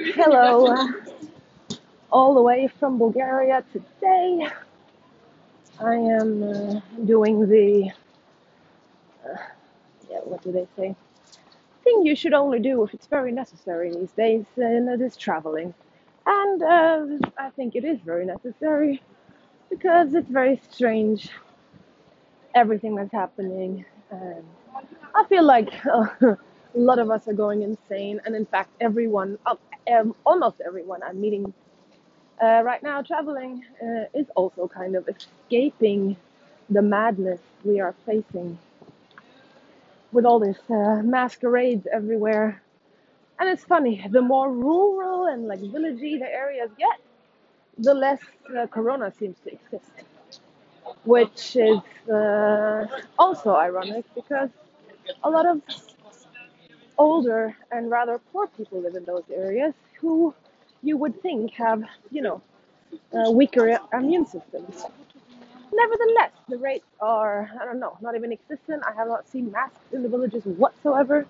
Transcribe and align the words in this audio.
Hello, 0.00 0.66
uh, 0.66 0.86
all 2.12 2.34
the 2.34 2.42
way 2.42 2.68
from 2.78 2.98
Bulgaria 2.98 3.64
today. 3.72 4.48
I 5.80 5.94
am 5.94 6.42
uh, 6.42 6.80
doing 7.04 7.48
the, 7.48 7.90
uh, 9.24 9.36
yeah, 10.10 10.18
what 10.24 10.42
do 10.42 10.52
they 10.52 10.66
say? 10.76 10.94
Thing 11.82 12.06
you 12.06 12.14
should 12.14 12.32
only 12.32 12.60
do 12.60 12.84
if 12.84 12.94
it's 12.94 13.06
very 13.08 13.32
necessary 13.32 13.90
these 13.92 14.12
days, 14.12 14.44
and 14.56 14.86
that 14.86 15.00
is 15.00 15.16
traveling. 15.16 15.74
And 16.26 16.62
uh, 16.62 17.06
I 17.36 17.50
think 17.50 17.74
it 17.74 17.84
is 17.84 17.98
very 18.00 18.24
necessary 18.24 19.02
because 19.70 20.14
it's 20.14 20.30
very 20.30 20.60
strange 20.70 21.30
everything 22.54 22.94
that's 22.94 23.12
happening. 23.12 23.84
And 24.10 24.44
I 25.14 25.24
feel 25.28 25.44
like 25.44 25.70
uh, 25.86 26.06
a 26.22 26.36
lot 26.74 26.98
of 26.98 27.10
us 27.10 27.26
are 27.26 27.32
going 27.32 27.62
insane, 27.62 28.20
and 28.24 28.36
in 28.36 28.46
fact, 28.46 28.70
everyone, 28.80 29.38
uh, 29.46 29.56
um, 29.92 30.14
almost 30.24 30.60
everyone 30.66 31.02
I'm 31.02 31.20
meeting 31.20 31.52
uh, 32.42 32.62
right 32.64 32.82
now 32.82 33.02
traveling 33.02 33.64
uh, 33.82 34.04
is 34.14 34.26
also 34.36 34.68
kind 34.68 34.96
of 34.96 35.08
escaping 35.08 36.16
the 36.70 36.82
madness 36.82 37.40
we 37.64 37.80
are 37.80 37.94
facing 38.06 38.58
with 40.12 40.24
all 40.24 40.38
this 40.38 40.58
uh, 40.70 41.02
masquerades 41.02 41.86
everywhere. 41.92 42.62
And 43.38 43.48
it's 43.48 43.64
funny, 43.64 44.04
the 44.10 44.22
more 44.22 44.50
rural 44.52 45.26
and 45.26 45.46
like 45.48 45.60
villagey 45.60 46.18
the 46.18 46.28
areas 46.32 46.70
get, 46.78 46.98
the 47.78 47.94
less 47.94 48.20
uh, 48.56 48.66
corona 48.66 49.12
seems 49.18 49.36
to 49.44 49.52
exist, 49.52 49.90
which 51.04 51.56
is 51.56 51.80
uh, 52.12 52.86
also 53.18 53.54
ironic 53.54 54.04
because 54.14 54.50
a 55.22 55.30
lot 55.30 55.46
of 55.46 55.60
older 56.98 57.56
and 57.70 57.90
rather 57.90 58.20
poor 58.32 58.46
people 58.48 58.80
live 58.80 58.94
in 58.94 59.04
those 59.04 59.24
areas 59.34 59.74
who 60.00 60.34
you 60.82 60.96
would 60.96 61.20
think 61.22 61.52
have, 61.52 61.82
you 62.10 62.22
know, 62.22 62.42
uh, 63.14 63.30
weaker 63.30 63.78
immune 63.92 64.26
systems. 64.26 64.84
Nevertheless, 65.72 66.32
the 66.48 66.58
rates 66.58 66.86
are, 67.00 67.50
I 67.60 67.64
don't 67.64 67.78
know, 67.78 67.96
not 68.00 68.14
even 68.16 68.32
existent. 68.32 68.82
I 68.86 68.94
have 68.94 69.08
not 69.08 69.28
seen 69.28 69.52
masks 69.52 69.92
in 69.92 70.02
the 70.02 70.08
villages 70.08 70.44
whatsoever. 70.44 71.26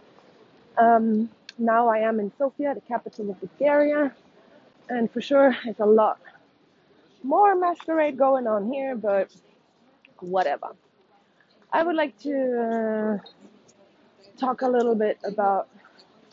Um, 0.76 1.28
now 1.58 1.88
I 1.88 1.98
am 1.98 2.20
in 2.20 2.32
Sofia, 2.38 2.74
the 2.74 2.80
capital 2.80 3.30
of 3.30 3.40
Bulgaria, 3.40 4.14
and 4.88 5.10
for 5.10 5.20
sure 5.20 5.56
it's 5.64 5.80
a 5.80 5.86
lot 5.86 6.18
more 7.22 7.54
masquerade 7.56 8.16
going 8.16 8.46
on 8.46 8.72
here, 8.72 8.94
but 8.96 9.30
whatever. 10.20 10.68
I 11.72 11.82
would 11.82 11.96
like 11.96 12.18
to 12.20 13.20
uh, 13.22 13.28
talk 14.38 14.62
a 14.62 14.68
little 14.68 14.94
bit 14.94 15.18
about 15.24 15.68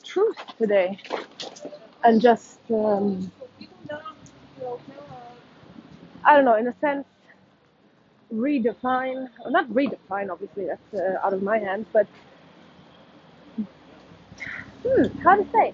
truth 0.03 0.38
today 0.58 1.00
and 2.03 2.22
just 2.22 2.59
um, 2.72 3.31
I 6.26 6.36
don't 6.36 6.45
know, 6.45 6.56
in 6.56 6.67
a 6.67 6.76
sense, 6.80 7.06
redefine, 8.33 9.30
not 9.48 9.67
redefine, 9.70 10.31
obviously, 10.31 10.67
that's 10.67 10.94
uh, 10.94 11.20
out 11.26 11.33
of 11.33 11.44
my 11.44 11.59
hands, 11.59 11.88
but 11.94 12.08
hmm, 14.86 15.08
how 15.20 15.36
to 15.36 15.45
say, 15.52 15.73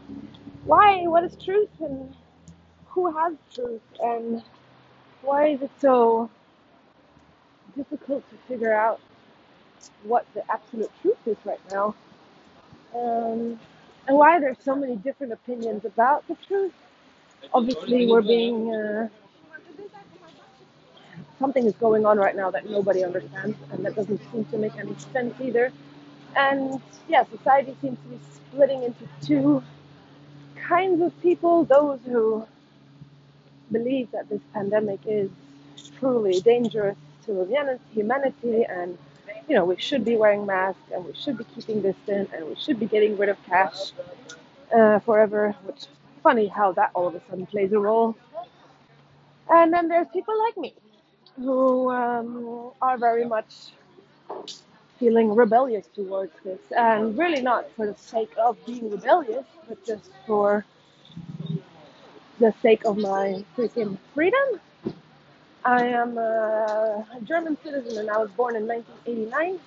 why, 0.65 1.07
what 1.07 1.23
is 1.23 1.35
truth, 1.43 1.69
and 1.79 2.13
who 2.87 3.11
has 3.17 3.33
truth, 3.53 3.81
and 4.01 4.43
why 5.21 5.47
is 5.47 5.61
it 5.61 5.71
so 5.79 6.29
difficult 7.75 8.29
to 8.29 8.35
figure 8.47 8.73
out 8.73 8.99
what 10.03 10.25
the 10.33 10.43
absolute 10.51 10.91
truth 11.01 11.17
is 11.25 11.37
right 11.45 11.61
now, 11.71 11.95
um, 12.95 13.59
and 14.07 14.17
why 14.17 14.39
there's 14.39 14.57
so 14.63 14.75
many 14.75 14.95
different 14.95 15.33
opinions 15.33 15.85
about 15.85 16.27
the 16.27 16.35
truth. 16.47 16.73
Obviously, 17.53 18.07
we're 18.07 18.21
being 18.21 18.73
uh, 18.73 19.09
something 21.39 21.65
is 21.65 21.73
going 21.75 22.05
on 22.05 22.17
right 22.17 22.35
now 22.35 22.51
that 22.51 22.69
nobody 22.69 23.03
understands, 23.03 23.57
and 23.71 23.85
that 23.85 23.95
doesn't 23.95 24.21
seem 24.31 24.45
to 24.45 24.57
make 24.57 24.75
any 24.77 24.95
sense 25.13 25.33
either. 25.41 25.71
And 26.35 26.81
yeah, 27.07 27.23
society 27.25 27.75
seems 27.81 27.97
to 28.03 28.07
be 28.09 28.19
splitting 28.35 28.83
into 28.83 29.07
two 29.21 29.63
kinds 30.55 31.01
of 31.01 31.19
people 31.21 31.65
those 31.65 31.99
who 32.05 32.45
believe 33.71 34.11
that 34.11 34.29
this 34.29 34.41
pandemic 34.53 34.99
is 35.05 35.29
truly 35.99 36.39
dangerous 36.41 36.97
to 37.25 37.47
humanity 37.93 38.65
and 38.65 38.97
you 39.47 39.55
know 39.55 39.65
we 39.65 39.77
should 39.77 40.05
be 40.05 40.17
wearing 40.17 40.45
masks 40.45 40.81
and 40.93 41.05
we 41.05 41.13
should 41.13 41.37
be 41.37 41.45
keeping 41.55 41.81
distance 41.81 42.29
and 42.33 42.45
we 42.47 42.55
should 42.55 42.79
be 42.79 42.85
getting 42.87 43.17
rid 43.17 43.29
of 43.29 43.37
cash 43.45 43.91
uh, 44.75 44.99
forever 44.99 45.55
which 45.65 45.87
funny 46.23 46.47
how 46.47 46.71
that 46.71 46.91
all 46.95 47.07
of 47.07 47.15
a 47.15 47.21
sudden 47.29 47.45
plays 47.47 47.71
a 47.73 47.79
role 47.79 48.15
and 49.49 49.73
then 49.73 49.87
there's 49.87 50.07
people 50.13 50.35
like 50.45 50.57
me 50.57 50.73
who 51.37 51.91
um, 51.91 52.71
are 52.81 52.97
very 52.97 53.25
much 53.25 53.53
feeling 54.99 55.35
rebellious 55.35 55.87
towards 55.95 56.33
this, 56.43 56.59
and 56.77 57.17
really 57.17 57.41
not 57.41 57.69
for 57.75 57.87
the 57.87 57.95
sake 57.97 58.31
of 58.37 58.57
being 58.65 58.89
rebellious, 58.89 59.45
but 59.67 59.83
just 59.85 60.11
for 60.27 60.65
the 62.39 62.53
sake 62.61 62.85
of 62.85 62.97
my 62.97 63.43
freaking 63.57 63.97
freedom. 64.13 64.59
I 65.63 65.85
am 65.85 66.17
a 66.17 67.05
German 67.23 67.57
citizen 67.63 67.99
and 67.99 68.09
I 68.09 68.17
was 68.17 68.31
born 68.31 68.55
in 68.55 68.67
1989, 68.67 69.59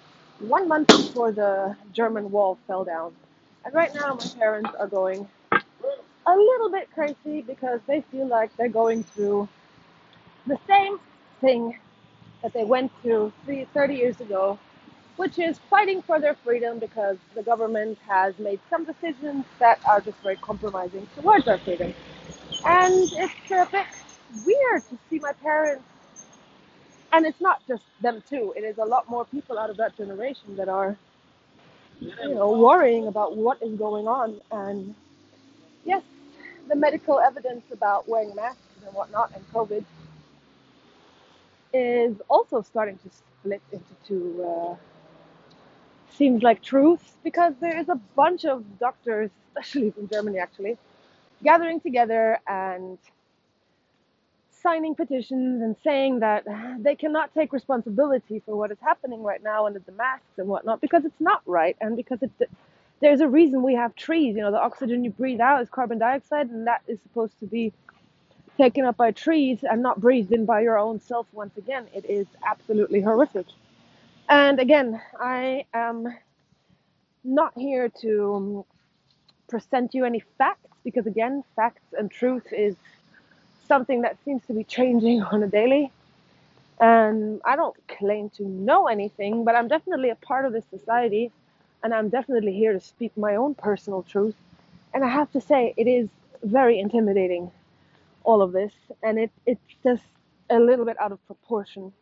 one 0.49 0.69
month 0.69 0.89
before 0.89 1.31
the 1.33 1.77
German 1.93 2.31
wall 2.33 2.59
fell 2.67 2.85
down. 2.85 3.15
And 3.65 3.75
right 3.75 3.95
now, 3.95 4.15
my 4.15 4.27
parents 4.39 4.71
are 4.79 4.89
going 4.89 5.29
a 6.27 6.37
little 6.37 6.71
bit 6.71 6.91
crazy 6.95 7.43
because 7.43 7.81
they 7.87 8.03
feel 8.11 8.27
like 8.27 8.57
they're 8.57 8.69
going 8.69 9.05
through 9.05 9.49
the 10.47 10.59
same 10.67 10.99
thing 11.41 11.79
that 12.43 12.53
they 12.53 12.65
went 12.65 12.93
through 13.03 13.33
30 13.47 13.95
years 13.95 14.21
ago, 14.21 14.59
which 15.17 15.39
is 15.39 15.59
fighting 15.71 16.03
for 16.03 16.21
their 16.21 16.35
freedom 16.35 16.79
because 16.79 17.19
the 17.35 17.43
government 17.43 17.99
has 18.09 18.39
made 18.39 18.61
some 18.71 18.85
decisions 18.85 19.45
that 19.61 19.81
are 19.89 20.01
just 20.01 20.19
very 20.23 20.37
compromising 20.37 21.07
towards 21.17 21.49
our 21.49 21.59
freedom. 21.59 21.95
And 22.65 22.95
it's 23.13 23.51
a 23.51 23.69
bit 23.71 23.87
weird 24.45 24.83
to 24.89 24.99
see 25.09 25.19
my 25.19 25.33
parents, 25.33 25.85
and 27.13 27.27
it's 27.27 27.41
not 27.41 27.63
just 27.69 27.83
them 28.03 28.23
too, 28.29 28.53
it 28.57 28.65
is 28.65 28.79
a 28.79 28.85
lot 28.85 29.09
more 29.09 29.25
people 29.27 29.59
out 29.59 29.71
of 29.71 29.77
that 29.77 29.97
generation 29.97 30.57
that 30.57 30.69
are, 30.69 30.97
you 32.01 32.35
know, 32.35 32.53
worrying 32.53 33.07
about 33.07 33.37
what 33.37 33.63
is 33.63 33.77
going 33.79 34.09
on. 34.09 34.41
And 34.51 34.95
yes, 35.85 36.03
the 36.69 36.77
medical 36.77 37.21
evidence 37.21 37.65
about 37.73 38.09
wearing 38.09 38.35
masks 38.35 38.61
and 38.85 38.95
whatnot 38.95 39.33
and 39.35 39.45
COVID 39.53 39.85
is 41.73 42.17
also 42.29 42.63
starting 42.63 42.99
to 42.99 43.11
split 43.11 43.63
into 43.73 43.95
two. 44.07 44.45
Uh, 44.45 44.77
seems 46.17 46.43
like 46.43 46.63
truths 46.63 47.13
because 47.25 47.55
there 47.61 47.79
is 47.79 47.89
a 47.89 47.97
bunch 48.15 48.45
of 48.45 48.65
doctors, 48.79 49.31
especially 49.49 49.91
from 49.91 50.09
Germany 50.09 50.39
actually, 50.39 50.79
gathering 51.43 51.81
together 51.81 52.39
and 52.47 52.99
signing 54.65 54.97
petitions 54.97 55.63
and 55.63 55.77
saying 55.85 56.21
that 56.21 56.45
they 56.81 56.97
cannot 56.97 57.35
take 57.35 57.55
responsibility 57.55 58.43
for 58.47 58.57
what 58.57 58.73
is 58.73 58.79
happening 58.83 59.23
right 59.23 59.45
now 59.45 59.67
under 59.67 59.81
the 59.81 59.93
masks 59.93 60.39
and 60.39 60.49
whatnot 60.49 60.81
because 60.83 61.05
it's 61.07 61.21
not 61.21 61.43
right 61.47 61.77
and 61.81 61.97
because 61.97 62.23
it, 62.25 62.33
there's 63.01 63.21
a 63.21 63.29
reason 63.29 63.63
we 63.63 63.75
have 63.77 63.95
trees. 63.97 64.37
You 64.37 64.43
know, 64.43 64.53
the 64.53 64.63
oxygen 64.63 65.05
you 65.05 65.11
breathe 65.11 65.41
out 65.41 65.63
is 65.63 65.71
carbon 65.71 65.99
dioxide, 65.99 66.51
and 66.51 66.67
that 66.69 66.83
is 66.89 66.99
supposed 67.03 67.39
to 67.41 67.47
be 67.47 67.73
taken 68.59 68.85
up 68.87 68.97
by 68.97 69.13
trees 69.13 69.61
and 69.63 69.83
not 69.83 70.01
breathed 70.01 70.33
in 70.33 70.47
by 70.47 70.63
your 70.63 70.79
own 70.79 71.01
self 71.01 71.27
once 71.33 71.57
again. 71.59 71.87
It 71.95 72.07
is 72.09 72.27
absolutely 72.47 73.03
horrific. 73.03 73.47
And 74.29 74.61
again, 74.61 75.01
I 75.21 75.67
am 75.75 76.09
not 77.25 77.53
here 77.57 77.91
to 78.03 78.65
present 79.49 79.95
you 79.95 80.05
any 80.05 80.23
facts 80.39 80.71
because, 80.85 81.07
again, 81.07 81.45
facts 81.57 81.83
and 81.99 82.11
truth 82.11 82.47
is 82.53 82.77
something 83.67 84.03
that 84.03 84.17
seems 84.25 84.45
to 84.47 84.53
be 84.53 84.65
changing 84.65 85.23
on 85.33 85.43
a 85.43 85.49
daily. 85.49 85.91
And 86.81 87.41
I 87.45 87.57
don't 87.57 87.77
claim 87.89 88.31
to 88.31 88.45
know 88.45 88.89
anything, 88.89 89.45
but 89.45 89.55
I'm 89.55 89.69
definitely 89.69 90.11
a 90.11 90.17
part 90.17 90.45
of 90.45 90.53
this 90.53 90.65
society 90.71 91.31
and 91.85 91.95
I'm 91.95 92.09
definitely 92.09 92.55
here 92.55 92.73
to 92.73 92.81
speak 92.81 93.17
my 93.17 93.37
own 93.37 93.55
personal 93.55 94.03
truth. 94.03 94.35
And 94.95 95.05
I 95.05 95.09
have 95.09 95.31
to 95.33 95.41
say, 95.41 95.75
it 95.77 95.87
is 95.87 96.09
very 96.43 96.81
intimidating 96.81 97.51
all 98.25 98.41
of 98.41 98.53
this, 98.53 98.73
and 99.03 99.19
it, 99.19 99.31
it's 99.45 99.61
just 99.83 100.03
a 100.49 100.59
little 100.59 100.87
bit 100.87 100.99
out 100.99 101.13
of 101.13 101.25
proportion 101.27 101.93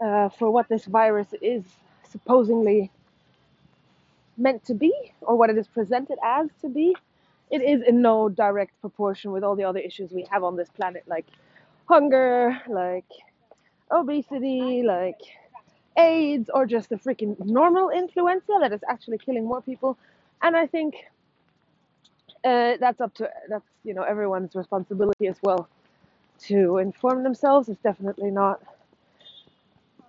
uh, 0.00 0.28
for 0.28 0.50
what 0.50 0.68
this 0.68 0.84
virus 0.84 1.28
is 1.40 1.64
supposedly 2.10 2.90
meant 4.36 4.64
to 4.66 4.74
be, 4.74 4.92
or 5.22 5.36
what 5.36 5.48
it 5.48 5.56
is 5.56 5.66
presented 5.66 6.18
as 6.22 6.48
to 6.60 6.68
be. 6.68 6.94
It 7.50 7.62
is 7.62 7.82
in 7.86 8.02
no 8.02 8.28
direct 8.28 8.80
proportion 8.80 9.32
with 9.32 9.44
all 9.44 9.56
the 9.56 9.64
other 9.64 9.78
issues 9.80 10.12
we 10.12 10.26
have 10.30 10.44
on 10.44 10.56
this 10.56 10.68
planet, 10.70 11.04
like 11.06 11.26
hunger, 11.88 12.60
like 12.68 13.06
obesity, 13.90 14.82
like 14.82 15.20
AIDS, 15.96 16.50
or 16.52 16.66
just 16.66 16.88
the 16.88 16.96
freaking 16.96 17.38
normal 17.44 17.90
influenza 17.90 18.58
that 18.60 18.72
is 18.72 18.80
actually 18.88 19.18
killing 19.18 19.44
more 19.46 19.62
people. 19.62 19.96
And 20.42 20.56
I 20.56 20.66
think 20.66 20.94
uh, 22.44 22.76
that's 22.80 23.00
up 23.00 23.14
to 23.14 23.30
that's 23.48 23.66
you 23.84 23.94
know 23.94 24.02
everyone's 24.02 24.54
responsibility 24.54 25.26
as 25.28 25.36
well 25.42 25.68
to 26.38 26.78
inform 26.78 27.22
themselves. 27.22 27.68
It's 27.68 27.80
definitely 27.82 28.30
not 28.30 28.60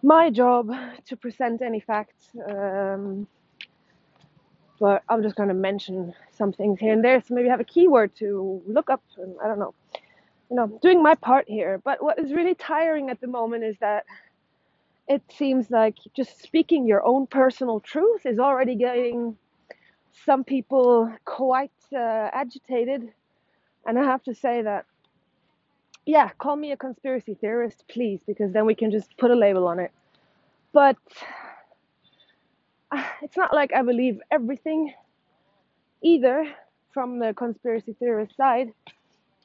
my 0.04 0.30
job 0.30 0.72
to 1.06 1.18
present 1.18 1.62
any 1.62 1.80
facts. 1.80 2.30
Um, 2.50 3.28
but 4.80 5.04
I'm 5.10 5.24
just 5.24 5.36
going 5.36 5.50
to 5.50 5.56
mention 5.56 6.14
some 6.32 6.52
things 6.52 6.80
here 6.80 6.94
and 6.94 7.04
there. 7.04 7.22
So 7.22 7.34
maybe 7.34 7.50
have 7.50 7.60
a 7.60 7.66
keyword 7.66 8.16
to 8.18 8.62
look 8.68 8.90
up. 8.90 9.02
And 9.18 9.36
I 9.44 9.48
don't 9.48 9.60
know, 9.60 9.74
you 10.50 10.56
know, 10.56 10.80
doing 10.82 11.02
my 11.02 11.16
part 11.16 11.48
here. 11.48 11.80
But 11.84 12.04
what 12.04 12.20
is 12.20 12.34
really 12.34 12.56
tiring 12.56 13.10
at 13.10 13.22
the 13.22 13.28
moment 13.28 13.64
is 13.64 13.76
that 13.80 14.06
it 15.08 15.22
seems 15.38 15.70
like 15.70 15.96
just 16.16 16.42
speaking 16.42 16.88
your 16.88 17.06
own 17.06 17.28
personal 17.28 17.80
truth 17.80 18.26
is 18.26 18.40
already 18.40 18.76
getting 18.76 19.38
some 20.26 20.44
people 20.44 21.12
quite 21.26 21.72
uh, 21.94 22.30
agitated. 22.34 23.12
And 23.86 24.00
I 24.00 24.04
have 24.04 24.24
to 24.24 24.34
say 24.34 24.64
that, 24.64 24.86
yeah, 26.06 26.30
call 26.38 26.56
me 26.56 26.72
a 26.72 26.78
conspiracy 26.78 27.36
theorist, 27.36 27.84
please, 27.88 28.20
because 28.26 28.52
then 28.52 28.66
we 28.66 28.76
can 28.76 28.92
just 28.92 29.16
put 29.18 29.32
a 29.32 29.36
label 29.36 29.68
on 29.68 29.80
it. 29.80 29.92
But 30.74 30.98
it's 33.22 33.38
not 33.38 33.54
like 33.54 33.74
I 33.74 33.82
believe 33.82 34.22
everything 34.32 34.94
either 36.02 36.48
from 36.92 37.20
the 37.20 37.34
conspiracy 37.34 37.94
theorist 37.94 38.36
side. 38.36 38.74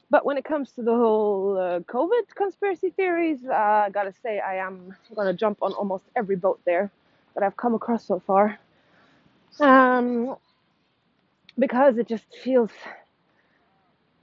But 0.09 0.25
when 0.25 0.37
it 0.37 0.43
comes 0.43 0.71
to 0.73 0.81
the 0.81 0.93
whole 0.93 1.57
uh, 1.57 1.79
COVID 1.81 2.35
conspiracy 2.35 2.89
theories, 2.89 3.39
uh, 3.47 3.53
I 3.53 3.89
gotta 3.91 4.13
say 4.23 4.39
I 4.39 4.55
am 4.55 4.95
gonna 5.15 5.33
jump 5.33 5.59
on 5.61 5.73
almost 5.73 6.03
every 6.15 6.35
boat 6.35 6.59
there 6.65 6.91
that 7.33 7.43
I've 7.43 7.55
come 7.55 7.73
across 7.73 8.05
so 8.05 8.19
far, 8.19 8.59
um, 9.61 10.35
because 11.57 11.97
it 11.97 12.09
just 12.09 12.25
feels 12.43 12.71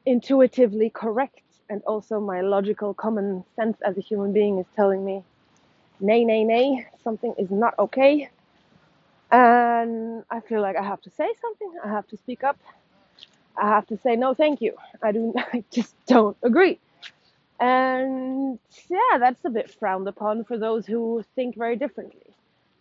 intuitively 0.05 0.91
correct, 0.91 1.41
and 1.71 1.83
also 1.87 2.21
my 2.21 2.43
logical 2.43 2.93
common 2.93 3.45
sense 3.57 3.79
as 3.81 3.97
a 3.97 4.03
human 4.03 4.33
being 4.35 4.59
is 4.59 4.67
telling 4.77 5.05
me, 5.05 5.25
nay, 6.01 6.23
nay, 6.25 6.45
nay, 6.45 6.87
something 7.03 7.35
is 7.39 7.51
not 7.51 7.79
okay, 7.79 8.29
and 9.31 10.25
I 10.31 10.41
feel 10.41 10.63
like 10.63 10.77
I 10.77 10.83
have 10.85 11.03
to 11.03 11.11
say 11.11 11.29
something. 11.41 11.73
I 11.85 11.89
have 11.89 12.09
to 12.09 12.17
speak 12.17 12.45
up. 12.45 12.59
I 13.57 13.69
have 13.69 13.87
to 13.89 13.99
say 13.99 14.17
no, 14.17 14.35
thank 14.35 14.61
you. 14.63 14.75
I 15.03 15.13
do. 15.13 15.35
I 15.53 15.65
just 15.73 15.95
don't 16.07 16.37
agree. 16.43 16.79
And 17.61 18.59
yeah, 18.89 19.19
that's 19.19 19.45
a 19.45 19.51
bit 19.51 19.71
frowned 19.71 20.09
upon 20.09 20.45
for 20.45 20.59
those 20.59 20.87
who 20.87 21.25
think 21.35 21.57
very 21.57 21.77
differently. 21.77 22.23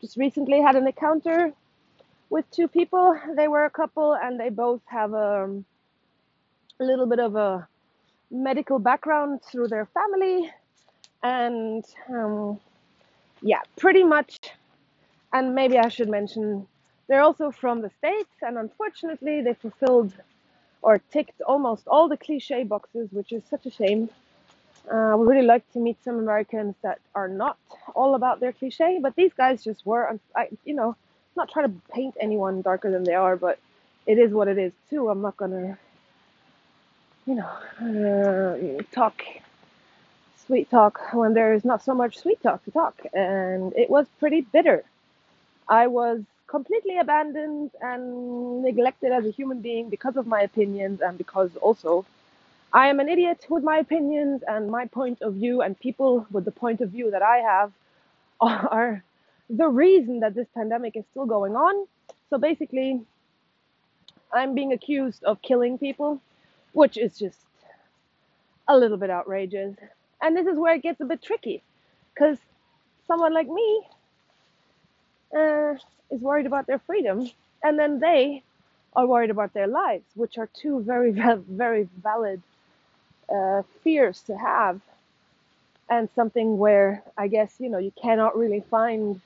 Just 0.01 0.17
recently 0.17 0.61
had 0.61 0.75
an 0.75 0.88
encounter 0.88 1.53
with 2.29 2.49
two 2.51 2.67
people. 2.67 3.19
They 3.35 3.47
were 3.47 3.65
a 3.65 3.69
couple 3.71 4.15
and 4.15 4.39
they 4.39 4.49
both 4.49 4.81
have 4.88 5.13
a, 5.13 5.49
a 6.79 6.83
little 6.83 7.07
bit 7.07 7.19
of 7.19 7.35
a 7.35 7.67
medical 8.31 8.79
background 8.79 9.41
through 9.44 9.69
their 9.69 9.88
family. 9.88 10.51
And 11.23 11.85
um, 12.09 12.59
yeah, 13.41 13.61
pretty 13.77 14.03
much. 14.03 14.38
And 15.33 15.56
maybe 15.56 15.77
I 15.77 15.89
should 15.89 16.09
mention 16.09 16.68
they're 17.07 17.21
also 17.21 17.51
from 17.51 17.81
the 17.81 17.91
States. 17.97 18.29
And 18.41 18.57
unfortunately, 18.57 19.41
they 19.41 19.53
fulfilled 19.53 20.13
or 20.81 21.00
ticked 21.12 21.41
almost 21.41 21.88
all 21.88 22.07
the 22.07 22.18
cliche 22.18 22.63
boxes, 22.63 23.09
which 23.12 23.31
is 23.31 23.44
such 23.50 23.65
a 23.65 23.71
shame 23.71 24.09
uh, 24.91 25.15
would 25.18 25.27
really 25.27 25.45
like 25.45 25.69
to 25.74 25.79
meet 25.79 25.97
some 26.03 26.18
Americans 26.18 26.75
that 26.81 27.00
are 27.13 27.27
not 27.27 27.57
all 27.95 28.15
about 28.15 28.39
their 28.39 28.53
cliche, 28.53 29.00
but 29.01 29.15
these 29.15 29.33
guys 29.33 29.63
just 29.63 29.85
were. 29.85 30.19
I, 30.35 30.47
you 30.65 30.74
know, 30.74 30.95
not 31.35 31.50
trying 31.50 31.69
to 31.69 31.81
paint 31.91 32.15
anyone 32.19 32.62
darker 32.62 32.89
than 32.91 33.03
they 33.03 33.15
are, 33.15 33.35
but 33.35 33.59
it 34.06 34.18
is 34.18 34.31
what 34.31 34.47
it 34.47 34.57
is 34.57 34.71
too. 34.89 35.09
I'm 35.09 35.21
not 35.21 35.38
gonna, 35.38 35.77
you 37.25 37.35
know, 37.35 37.50
uh, 37.81 38.83
talk 38.94 39.23
sweet 40.45 40.69
talk 40.69 41.13
when 41.13 41.33
there 41.33 41.53
is 41.53 41.65
not 41.65 41.83
so 41.83 41.94
much 41.94 42.18
sweet 42.18 42.41
talk 42.41 42.63
to 42.65 42.71
talk, 42.71 42.95
and 43.13 43.73
it 43.75 43.89
was 43.89 44.07
pretty 44.19 44.41
bitter. 44.41 44.83
I 45.69 45.88
was 45.88 46.22
completely 46.48 46.98
abandoned 46.98 47.72
and 47.81 48.64
neglected 48.64 49.12
as 49.12 49.25
a 49.25 49.31
human 49.31 49.62
being 49.62 49.90
because 49.90 50.16
of 50.16 50.28
my 50.28 50.42
opinions 50.42 51.02
and 51.02 51.18
because 51.18 51.56
also 51.58 52.06
I 52.74 52.88
am 52.90 53.00
an 53.00 53.10
idiot 53.10 53.46
with 53.50 53.64
my 53.64 53.78
opinions 53.78 54.44
and 54.48 54.69
my 54.69 54.86
point 54.86 55.22
of 55.22 55.36
view, 55.36 55.62
and 55.62 55.80
people 55.80 56.28
with 56.31 56.46
the 56.46 56.52
point 56.52 56.81
of 56.81 56.90
view 56.90 57.12
that 57.12 57.22
I 57.22 57.38
have 57.38 57.72
are 58.42 59.04
the 59.50 59.68
reason 59.68 60.19
that 60.19 60.36
this 60.36 60.48
pandemic 60.54 60.96
is 60.98 61.06
still 61.12 61.25
going 61.25 61.56
on. 61.56 61.88
So 62.30 62.38
basically, 62.38 63.02
I'm 64.34 64.54
being 64.54 64.74
accused 64.74 65.24
of 65.24 65.42
killing 65.42 65.78
people, 65.78 66.22
which 66.74 66.98
is 66.98 67.18
just 67.18 67.40
a 68.68 68.78
little 68.78 68.98
bit 68.98 69.10
outrageous. 69.10 69.75
And 70.22 70.36
this 70.36 70.46
is 70.48 70.58
where 70.58 70.75
it 70.75 70.84
gets 70.84 71.00
a 71.00 71.06
bit 71.06 71.22
tricky, 71.22 71.64
because 72.14 72.38
someone 73.08 73.34
like 73.34 73.48
me 73.48 73.88
uh, 75.35 75.74
is 76.12 76.21
worried 76.21 76.45
about 76.45 76.68
their 76.68 76.79
freedom, 76.79 77.29
and 77.63 77.77
then 77.79 78.00
they 78.00 78.44
are 78.95 79.07
worried 79.07 79.29
about 79.29 79.53
their 79.53 79.68
lives, 79.68 80.06
which 80.15 80.38
are 80.38 80.50
two 80.53 80.81
very, 80.81 81.12
very 81.50 81.88
valid 82.03 82.41
uh, 83.33 83.63
fears 83.83 84.21
to 84.24 84.38
have. 84.38 84.81
And 85.89 86.09
something 86.15 86.57
where 86.57 87.03
I 87.18 87.27
guess 87.29 87.56
you 87.59 87.69
know 87.69 87.79
you 87.79 87.91
cannot 88.01 88.38
really 88.38 88.63
find 88.71 89.21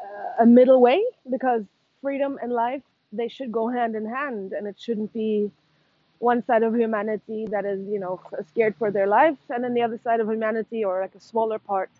uh, 0.00 0.42
a 0.42 0.46
middle 0.46 0.80
way 0.80 1.04
because 1.30 1.64
freedom 2.02 2.38
and 2.42 2.52
life 2.52 2.82
they 3.12 3.28
should 3.28 3.52
go 3.52 3.68
hand 3.68 3.96
in 3.96 4.06
hand. 4.06 4.52
And 4.52 4.66
it 4.66 4.76
shouldn't 4.80 5.12
be 5.14 5.50
one 6.20 6.44
side 6.46 6.62
of 6.64 6.74
humanity 6.74 7.46
that 7.50 7.64
is 7.66 7.80
you 7.88 8.00
know 8.00 8.20
scared 8.50 8.76
for 8.78 8.90
their 8.90 9.06
lives. 9.08 9.38
And 9.50 9.64
then 9.64 9.74
the 9.74 9.82
other 9.82 10.00
side 10.04 10.20
of 10.20 10.28
humanity 10.30 10.84
or 10.84 11.00
like 11.02 11.14
a 11.14 11.20
smaller 11.20 11.58
part 11.58 11.90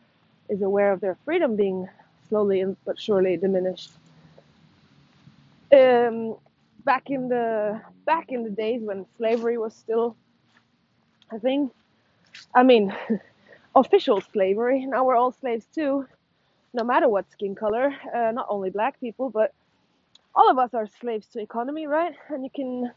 is 0.48 0.62
aware 0.62 0.92
of 0.92 1.00
their 1.00 1.16
freedom 1.24 1.56
being 1.56 1.88
slowly 2.28 2.64
but 2.84 3.00
surely 3.00 3.36
diminished 3.36 3.90
um, 5.72 6.36
back 6.84 7.10
in 7.10 7.28
the 7.28 7.80
back 8.06 8.30
in 8.30 8.44
the 8.44 8.50
days 8.50 8.82
when 8.82 9.06
slavery 9.16 9.58
was 9.58 9.74
still 9.74 10.16
I 11.32 11.38
think, 11.38 11.72
I 12.54 12.62
mean, 12.62 12.94
official 13.76 14.20
slavery. 14.20 14.86
Now 14.86 15.04
we're 15.04 15.16
all 15.16 15.32
slaves 15.32 15.66
too, 15.74 16.06
no 16.72 16.84
matter 16.84 17.08
what 17.08 17.30
skin 17.32 17.54
color. 17.54 17.92
Uh, 18.14 18.30
not 18.32 18.46
only 18.48 18.70
black 18.70 19.00
people, 19.00 19.30
but 19.30 19.52
all 20.34 20.50
of 20.50 20.58
us 20.58 20.74
are 20.74 20.86
slaves 21.00 21.26
to 21.28 21.40
economy, 21.40 21.86
right? 21.86 22.14
And 22.28 22.44
you 22.44 22.50
can 22.54 22.92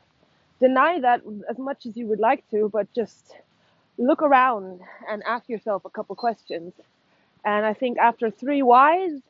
deny 0.59 0.99
that 0.99 1.21
as 1.49 1.57
much 1.57 1.85
as 1.85 1.97
you 1.97 2.07
would 2.07 2.19
like 2.19 2.47
to, 2.51 2.69
but 2.71 2.91
just 2.93 3.35
look 3.97 4.21
around 4.21 4.81
and 5.09 5.23
ask 5.25 5.49
yourself 5.49 5.85
a 5.85 5.89
couple 5.89 6.15
questions. 6.15 6.73
And 7.47 7.65
I 7.65 7.73
think 7.73 7.97
after 7.97 8.29
three 8.29 8.61
whys, 8.61 9.21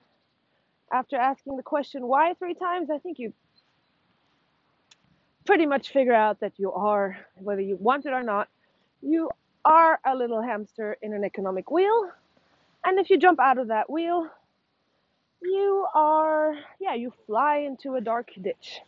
after 0.91 1.17
asking 1.17 1.55
the 1.55 1.62
question 1.62 2.07
why 2.07 2.33
three 2.33 2.55
times, 2.55 2.89
I 2.89 2.97
think 2.97 3.19
you 3.19 3.31
pretty 5.45 5.67
much 5.67 5.91
figure 5.91 6.15
out 6.15 6.39
that 6.39 6.53
you 6.57 6.71
are, 6.71 7.15
whether 7.36 7.62
you 7.62 7.75
want 7.79 8.07
it 8.07 8.13
or 8.13 8.24
not, 8.24 8.47
you 9.03 9.29
are 9.63 10.00
a 10.03 10.15
little 10.15 10.41
hamster 10.41 10.97
in 11.00 11.13
an 11.13 11.24
economic 11.24 11.69
wheel. 11.69 12.09
And 12.83 12.97
if 12.97 13.12
you 13.12 13.19
jump 13.19 13.39
out 13.39 13.59
of 13.59 13.67
that 13.67 13.88
wheel, 13.88 14.27
you 15.43 15.86
are, 15.93 16.55
yeah, 16.79 16.95
you 16.95 17.13
fly 17.27 17.57
into 17.57 17.97
a 17.97 18.01
dark 18.01 18.31
ditch. 18.41 18.81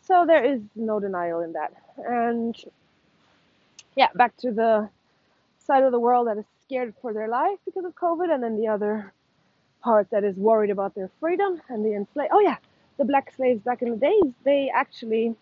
So 0.00 0.24
there 0.26 0.42
is 0.42 0.62
no 0.74 0.98
denial 0.98 1.40
in 1.40 1.52
that. 1.52 1.74
And 1.98 2.56
yeah, 3.96 4.08
back 4.14 4.34
to 4.38 4.50
the 4.50 4.88
side 5.58 5.82
of 5.82 5.92
the 5.92 6.00
world 6.00 6.28
that 6.28 6.38
is 6.38 6.46
scared 6.70 6.94
for 7.02 7.12
their 7.12 7.28
life 7.28 7.58
because 7.64 7.84
of 7.84 7.94
COVID, 7.96 8.32
and 8.32 8.42
then 8.44 8.56
the 8.60 8.68
other 8.68 9.12
part 9.82 10.08
that 10.12 10.22
is 10.24 10.36
worried 10.36 10.70
about 10.70 10.94
their 10.94 11.10
freedom 11.18 11.60
and 11.68 11.84
the 11.84 11.94
enslaved. 11.94 12.30
Oh, 12.32 12.40
yeah, 12.40 12.58
the 12.98 13.04
black 13.04 13.32
slaves 13.36 13.60
back 13.62 13.82
in 13.82 13.90
the 13.90 13.96
days, 13.96 14.32
they 14.44 14.70
actually, 14.72 15.34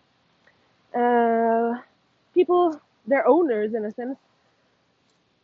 uh, 0.95 1.75
people 2.33 2.81
their 3.05 3.27
owners 3.27 3.75
in 3.75 3.85
a 3.85 3.91
sense. 3.91 4.17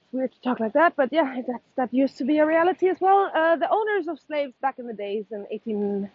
It's 0.02 0.14
weird 0.14 0.32
to 0.34 0.42
talk 0.42 0.60
like 0.60 0.74
that, 0.74 0.96
but 0.96 1.10
yeah, 1.14 1.42
that 1.48 1.62
that 1.76 1.94
used 1.94 2.18
to 2.18 2.26
be 2.26 2.40
a 2.40 2.48
reality 2.48 2.88
as 2.90 3.00
well. 3.00 3.32
Uh, 3.36 3.56
the 3.58 3.70
owners 3.70 4.08
of 4.08 4.20
slaves 4.28 4.54
back 4.62 4.80
in 4.80 4.88
the 4.88 4.94
days 5.08 5.26
in 5.32 5.46
18, 5.52 6.10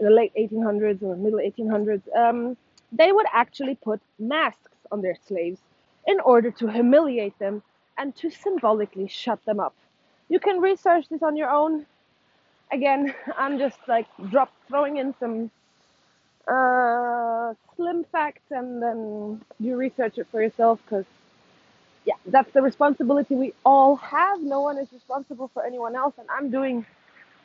in 0.00 0.04
the 0.08 0.10
late 0.20 0.32
1800s 0.38 1.02
or 1.02 1.16
middle 1.16 1.40
1800s, 1.40 2.04
um, 2.14 2.56
they 2.92 3.10
would 3.12 3.26
actually 3.32 3.76
put 3.76 4.00
masks 4.18 4.76
on 4.92 5.02
their 5.02 5.16
slaves 5.28 5.60
in 6.06 6.20
order 6.20 6.50
to 6.50 6.68
humiliate 6.68 7.38
them 7.38 7.62
and 7.98 8.16
to 8.16 8.30
symbolically 8.30 9.08
shut 9.08 9.44
them 9.46 9.60
up. 9.60 9.74
You 10.28 10.40
can 10.40 10.60
research 10.60 11.06
this 11.10 11.22
on 11.22 11.36
your 11.36 11.50
own. 11.50 11.86
Again, 12.72 13.14
I'm 13.38 13.58
just 13.58 13.78
like 13.88 14.06
drop 14.30 14.52
throwing 14.68 14.98
in 14.98 15.14
some 15.20 15.50
uh, 16.48 17.54
slim 17.76 18.04
facts 18.12 18.50
and 18.50 18.82
then 18.82 19.42
you 19.60 19.76
research 19.76 20.18
it 20.18 20.26
for 20.30 20.42
yourself 20.42 20.80
because 20.84 21.04
yeah 22.06 22.14
that's 22.26 22.52
the 22.54 22.62
responsibility 22.62 23.34
we 23.34 23.52
all 23.66 23.96
have 23.96 24.40
no 24.42 24.60
one 24.62 24.78
is 24.78 24.88
responsible 24.92 25.50
for 25.54 25.64
anyone 25.66 25.96
else 25.96 26.14
and 26.18 26.26
i'm 26.30 26.50
doing 26.50 26.86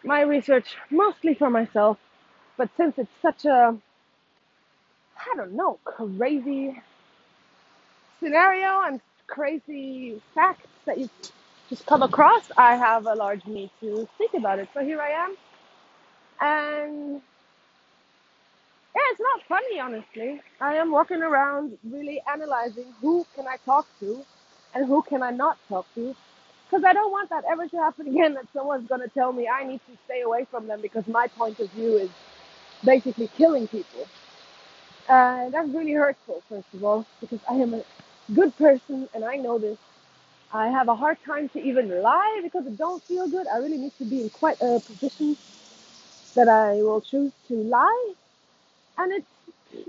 my 0.03 0.21
research 0.21 0.75
mostly 0.91 1.33
for 1.33 1.49
myself 1.49 1.97
but 2.57 2.69
since 2.77 2.97
it's 2.97 3.11
such 3.21 3.45
a 3.45 3.75
I 5.17 5.35
don't 5.37 5.53
know, 5.53 5.79
crazy 5.85 6.81
scenario 8.19 8.81
and 8.83 9.01
crazy 9.27 10.21
facts 10.35 10.67
that 10.85 10.99
you 10.99 11.09
just 11.69 11.85
come 11.87 12.03
across, 12.03 12.43
I 12.57 12.75
have 12.75 13.07
a 13.07 13.15
large 13.15 13.45
need 13.45 13.71
to 13.81 14.07
speak 14.15 14.33
about 14.35 14.59
it. 14.59 14.69
So 14.73 14.81
here 14.81 15.01
I 15.01 15.11
am. 15.25 15.35
And 16.41 17.21
yeah, 18.95 19.01
it's 19.11 19.21
not 19.21 19.41
funny, 19.49 19.79
honestly. 19.79 20.41
I 20.61 20.75
am 20.75 20.91
walking 20.91 21.21
around 21.23 21.77
really 21.89 22.21
analyzing 22.31 22.93
who 23.01 23.25
can 23.35 23.47
I 23.47 23.57
talk 23.65 23.87
to 24.01 24.25
and 24.75 24.87
who 24.87 25.03
can 25.03 25.23
I 25.23 25.31
not 25.31 25.57
talk 25.69 25.87
to. 25.95 26.15
Because 26.69 26.85
I 26.85 26.93
don't 26.93 27.11
want 27.11 27.29
that 27.31 27.43
ever 27.51 27.67
to 27.67 27.77
happen 27.77 28.07
again, 28.15 28.35
that 28.35 28.47
someone's 28.53 28.87
going 28.89 29.01
to 29.01 29.09
tell 29.09 29.33
me 29.33 29.47
I 29.49 29.65
need 29.65 29.81
to 29.89 29.97
stay 30.05 30.21
away 30.21 30.47
from 30.51 30.67
them 30.67 30.81
because 30.81 31.07
my 31.07 31.27
point 31.27 31.59
of 31.59 31.71
view 31.71 31.97
is 31.97 32.09
basically 32.85 33.29
killing 33.37 33.67
people. 33.67 34.07
Uh, 35.09 35.49
that's 35.51 35.69
really 35.69 35.93
hurtful, 35.93 36.43
first 36.49 36.67
of 36.73 36.83
all, 36.83 37.05
because 37.21 37.39
I 37.49 37.55
am 37.55 37.73
a 37.75 37.83
good 38.33 38.55
person 38.57 39.09
and 39.13 39.25
I 39.25 39.35
know 39.37 39.57
this. 39.59 39.77
I 40.53 40.69
have 40.69 40.87
a 40.87 40.95
hard 40.95 41.17
time 41.25 41.49
to 41.49 41.59
even 41.61 42.01
lie 42.01 42.39
because 42.43 42.65
it 42.67 42.77
don't 42.77 43.03
feel 43.03 43.27
good. 43.27 43.47
I 43.47 43.57
really 43.57 43.77
need 43.77 43.97
to 43.97 44.05
be 44.05 44.21
in 44.21 44.29
quite 44.29 44.61
a 44.61 44.79
position 44.79 45.37
that 46.35 46.47
I 46.47 46.75
will 46.81 47.01
choose 47.01 47.31
to 47.47 47.55
lie. 47.55 48.13
And 48.97 49.11
it's 49.13 49.27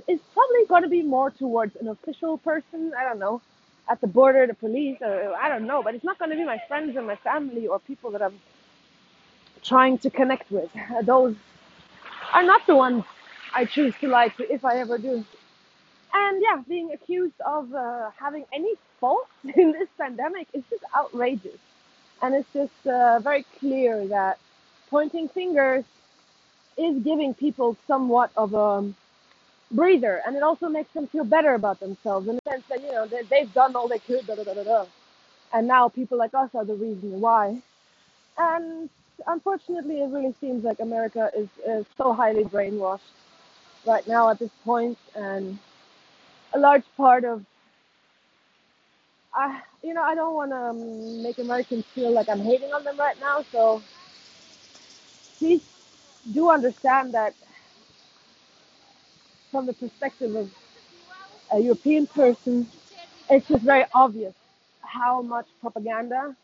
it's 0.08 0.24
probably 0.32 0.66
going 0.66 0.82
to 0.82 0.88
be 0.88 1.02
more 1.02 1.30
towards 1.30 1.76
an 1.76 1.88
official 1.88 2.38
person. 2.38 2.92
I 2.98 3.04
don't 3.04 3.18
know, 3.18 3.42
at 3.88 4.00
the 4.00 4.06
border, 4.06 4.46
the 4.46 4.54
police, 4.54 4.98
or 5.02 5.34
I 5.34 5.48
don't 5.48 5.66
know. 5.66 5.82
But 5.82 5.94
it's 5.94 6.04
not 6.04 6.18
going 6.18 6.30
to 6.30 6.36
be 6.36 6.44
my 6.44 6.60
friends 6.68 6.96
and 6.96 7.06
my 7.06 7.16
family 7.16 7.66
or 7.66 7.78
people 7.80 8.10
that 8.12 8.22
I'm 8.22 8.40
trying 9.62 9.98
to 9.98 10.10
connect 10.10 10.50
with. 10.50 10.70
Those 11.04 11.36
are 12.34 12.44
not 12.44 12.66
the 12.66 12.76
ones 12.76 13.04
I 13.54 13.64
choose 13.66 13.94
to 14.00 14.08
lie 14.08 14.28
to 14.28 14.52
if 14.52 14.64
I 14.64 14.78
ever 14.78 14.98
do. 14.98 15.24
And 16.14 16.40
yeah, 16.40 16.62
being 16.68 16.92
accused 16.92 17.40
of 17.44 17.74
uh, 17.74 18.10
having 18.16 18.44
any 18.52 18.74
fault 19.00 19.28
in 19.56 19.72
this 19.72 19.88
pandemic 19.98 20.46
is 20.54 20.62
just 20.70 20.84
outrageous. 20.96 21.58
And 22.22 22.34
it's 22.34 22.48
just 22.54 22.86
uh, 22.86 23.18
very 23.18 23.44
clear 23.58 24.06
that 24.06 24.38
pointing 24.90 25.28
fingers 25.28 25.84
is 26.76 27.02
giving 27.02 27.34
people 27.34 27.76
somewhat 27.86 28.30
of 28.36 28.54
a 28.54 28.92
breather, 29.70 30.22
and 30.26 30.36
it 30.36 30.42
also 30.42 30.68
makes 30.68 30.92
them 30.92 31.06
feel 31.08 31.24
better 31.24 31.54
about 31.54 31.80
themselves 31.80 32.28
in 32.28 32.36
the 32.36 32.50
sense 32.50 32.64
that 32.68 32.80
you 32.82 32.92
know 32.92 33.06
they, 33.06 33.22
they've 33.22 33.52
done 33.52 33.74
all 33.76 33.88
they 33.88 33.98
could, 33.98 34.26
da 34.26 34.34
da 34.36 34.44
da 34.44 34.62
da, 34.62 34.86
and 35.52 35.66
now 35.66 35.88
people 35.88 36.16
like 36.18 36.34
us 36.34 36.50
are 36.54 36.64
the 36.64 36.74
reason 36.74 37.20
why. 37.20 37.60
And 38.38 38.88
unfortunately, 39.26 40.00
it 40.00 40.08
really 40.10 40.34
seems 40.40 40.64
like 40.64 40.80
America 40.80 41.30
is, 41.36 41.48
is 41.66 41.86
so 41.96 42.12
highly 42.12 42.44
brainwashed 42.44 43.00
right 43.86 44.06
now 44.06 44.30
at 44.30 44.38
this 44.38 44.50
point, 44.64 44.98
and 45.14 45.58
a 46.54 46.58
large 46.58 46.84
part 46.96 47.24
of 47.24 47.44
I, 49.34 49.60
you 49.82 49.94
know, 49.94 50.02
I 50.02 50.14
don't 50.14 50.34
want 50.34 50.52
to 50.52 50.72
make 51.22 51.38
Americans 51.38 51.84
feel 51.86 52.12
like 52.12 52.28
I'm 52.28 52.40
hating 52.40 52.72
on 52.72 52.84
them 52.84 52.96
right 52.98 53.18
now. 53.20 53.44
So 53.50 53.82
please 55.38 55.62
do 56.32 56.50
understand 56.50 57.14
that 57.14 57.34
from 59.50 59.66
the 59.66 59.72
perspective 59.72 60.34
of 60.36 60.50
a 61.52 61.58
European 61.60 62.06
person, 62.06 62.68
it's 63.30 63.48
just 63.48 63.64
very 63.64 63.84
obvious 63.94 64.34
how 64.82 65.22
much 65.22 65.46
propaganda 65.60 66.36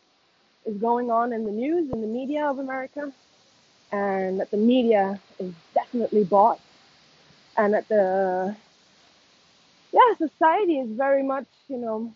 is 0.65 0.77
going 0.77 1.09
on 1.09 1.33
in 1.33 1.45
the 1.45 1.51
news, 1.51 1.91
in 1.91 2.01
the 2.01 2.07
media 2.07 2.45
of 2.45 2.59
America, 2.59 3.11
and 3.91 4.39
that 4.39 4.51
the 4.51 4.57
media 4.57 5.19
is 5.39 5.53
definitely 5.73 6.23
bought, 6.23 6.59
and 7.57 7.73
that 7.73 7.87
the 7.87 8.55
yeah 9.91 10.15
society 10.17 10.79
is 10.79 10.89
very 10.89 11.23
much 11.23 11.47
you 11.67 11.77
know 11.77 12.13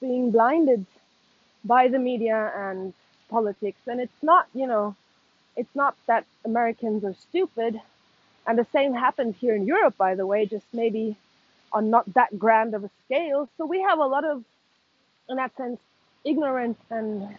being 0.00 0.30
blinded 0.30 0.86
by 1.64 1.88
the 1.88 1.98
media 1.98 2.52
and 2.56 2.92
politics, 3.28 3.80
and 3.86 4.00
it's 4.00 4.22
not 4.22 4.46
you 4.54 4.66
know 4.66 4.94
it's 5.56 5.74
not 5.74 5.96
that 6.06 6.24
Americans 6.44 7.04
are 7.04 7.14
stupid, 7.28 7.80
and 8.46 8.58
the 8.58 8.66
same 8.72 8.94
happens 8.94 9.36
here 9.40 9.54
in 9.54 9.66
Europe, 9.66 9.96
by 9.96 10.14
the 10.14 10.26
way, 10.26 10.46
just 10.46 10.66
maybe 10.72 11.16
on 11.72 11.90
not 11.90 12.12
that 12.14 12.38
grand 12.38 12.74
of 12.74 12.84
a 12.84 12.90
scale. 13.04 13.48
So 13.56 13.66
we 13.66 13.80
have 13.82 13.98
a 13.98 14.06
lot 14.06 14.24
of, 14.24 14.44
in 15.28 15.36
that 15.36 15.56
sense, 15.56 15.80
ignorant 16.24 16.78
and 16.90 17.36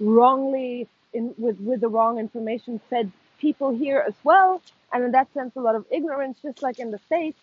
wrongly 0.00 0.88
in 1.12 1.34
with 1.38 1.60
with 1.60 1.80
the 1.80 1.88
wrong 1.88 2.18
information 2.18 2.80
fed 2.90 3.10
people 3.38 3.74
here 3.74 4.02
as 4.06 4.14
well. 4.24 4.62
And 4.92 5.04
in 5.04 5.10
that 5.12 5.32
sense 5.34 5.56
a 5.56 5.60
lot 5.60 5.74
of 5.74 5.84
ignorance 5.90 6.38
just 6.42 6.62
like 6.62 6.78
in 6.78 6.90
the 6.90 6.98
states. 7.06 7.38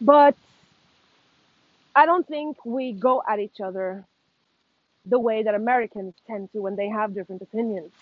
But 0.00 0.36
i 1.94 2.06
don't 2.06 2.26
think 2.28 2.64
we 2.64 2.92
go 2.92 3.22
at 3.28 3.38
each 3.40 3.60
other 3.62 4.04
the 5.06 5.18
way 5.18 5.42
that 5.42 5.54
americans 5.54 6.14
tend 6.26 6.50
to 6.52 6.60
when 6.60 6.76
they 6.76 6.88
have 6.88 7.14
different 7.14 7.42
opinions. 7.42 7.92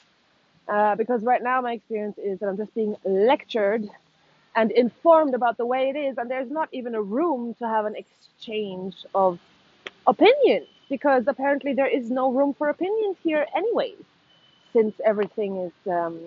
Uh, 0.69 0.95
because 0.97 1.23
right 1.25 1.43
now 1.43 1.61
my 1.61 1.73
experience 1.75 2.19
is 2.19 2.39
that 2.41 2.49
i'm 2.49 2.57
just 2.57 2.75
being 2.75 2.97
lectured 3.05 3.89
and 4.57 4.71
informed 4.73 5.35
about 5.35 5.57
the 5.59 5.67
way 5.67 5.91
it 5.91 5.97
is 5.97 6.19
and 6.19 6.31
there's 6.31 6.51
not 6.51 6.69
even 6.73 6.95
a 6.95 7.03
room 7.03 7.55
to 7.55 7.67
have 7.69 7.87
an 7.87 7.97
exchange 7.97 8.95
of 9.15 9.39
opinions 10.07 10.69
because 10.91 11.25
apparently 11.27 11.73
there 11.75 11.87
is 11.89 12.11
no 12.11 12.33
room 12.33 12.55
for 12.55 12.69
opinions 12.69 13.17
here 13.25 13.47
anyways 13.57 14.05
since 14.73 14.95
everything 15.05 15.57
is 15.57 15.73
um, 15.93 16.19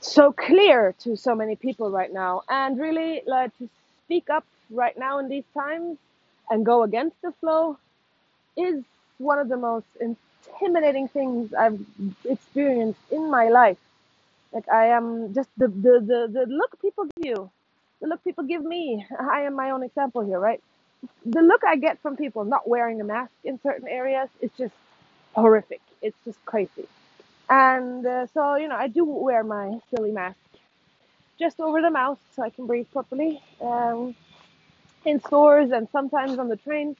so 0.00 0.32
clear 0.32 0.94
to 1.00 1.16
so 1.16 1.34
many 1.34 1.56
people 1.56 1.90
right 1.90 2.12
now. 2.12 2.42
And 2.48 2.78
really 2.78 3.22
like 3.26 3.56
to 3.58 3.68
speak 4.04 4.30
up 4.30 4.44
right 4.70 4.96
now 4.98 5.18
in 5.18 5.28
these 5.28 5.44
times 5.54 5.98
and 6.50 6.66
go 6.66 6.82
against 6.82 7.20
the 7.22 7.32
flow 7.40 7.78
is 8.56 8.84
one 9.18 9.38
of 9.38 9.48
the 9.48 9.56
most 9.56 9.86
intimidating 10.00 11.08
things 11.08 11.54
I've 11.54 11.80
experienced 12.24 13.00
in 13.10 13.30
my 13.30 13.48
life. 13.48 13.78
Like 14.52 14.68
I 14.68 14.86
am 14.88 15.34
just 15.34 15.50
the 15.56 15.68
the, 15.68 16.00
the, 16.00 16.28
the 16.32 16.46
look 16.48 16.80
people 16.80 17.04
give 17.16 17.26
you, 17.26 17.50
the 18.00 18.08
look 18.08 18.24
people 18.24 18.44
give 18.44 18.64
me. 18.64 19.06
I 19.20 19.42
am 19.42 19.54
my 19.54 19.70
own 19.70 19.82
example 19.82 20.22
here, 20.24 20.40
right? 20.40 20.62
The 21.24 21.42
look 21.42 21.62
I 21.64 21.76
get 21.76 22.00
from 22.00 22.16
people 22.16 22.44
not 22.44 22.68
wearing 22.68 23.00
a 23.00 23.04
mask 23.04 23.32
in 23.44 23.60
certain 23.62 23.88
areas 23.88 24.28
is 24.40 24.50
just 24.58 24.74
horrific. 25.34 25.80
It's 26.02 26.16
just 26.24 26.44
crazy. 26.44 26.86
And 27.48 28.06
uh, 28.06 28.26
so, 28.34 28.56
you 28.56 28.68
know, 28.68 28.76
I 28.76 28.88
do 28.88 29.04
wear 29.04 29.44
my 29.44 29.78
silly 29.94 30.12
mask 30.12 30.38
just 31.38 31.60
over 31.60 31.80
the 31.82 31.90
mouth 31.90 32.18
so 32.34 32.42
I 32.42 32.50
can 32.50 32.66
breathe 32.66 32.86
properly 32.92 33.42
um, 33.60 34.14
in 35.06 35.20
stores 35.20 35.70
and 35.70 35.88
sometimes 35.92 36.38
on 36.38 36.48
the 36.48 36.56
train 36.56 36.96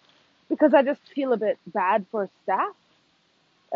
because 0.48 0.74
I 0.74 0.82
just 0.82 1.00
feel 1.14 1.32
a 1.32 1.36
bit 1.36 1.58
bad 1.66 2.06
for 2.10 2.28
staff. 2.44 2.74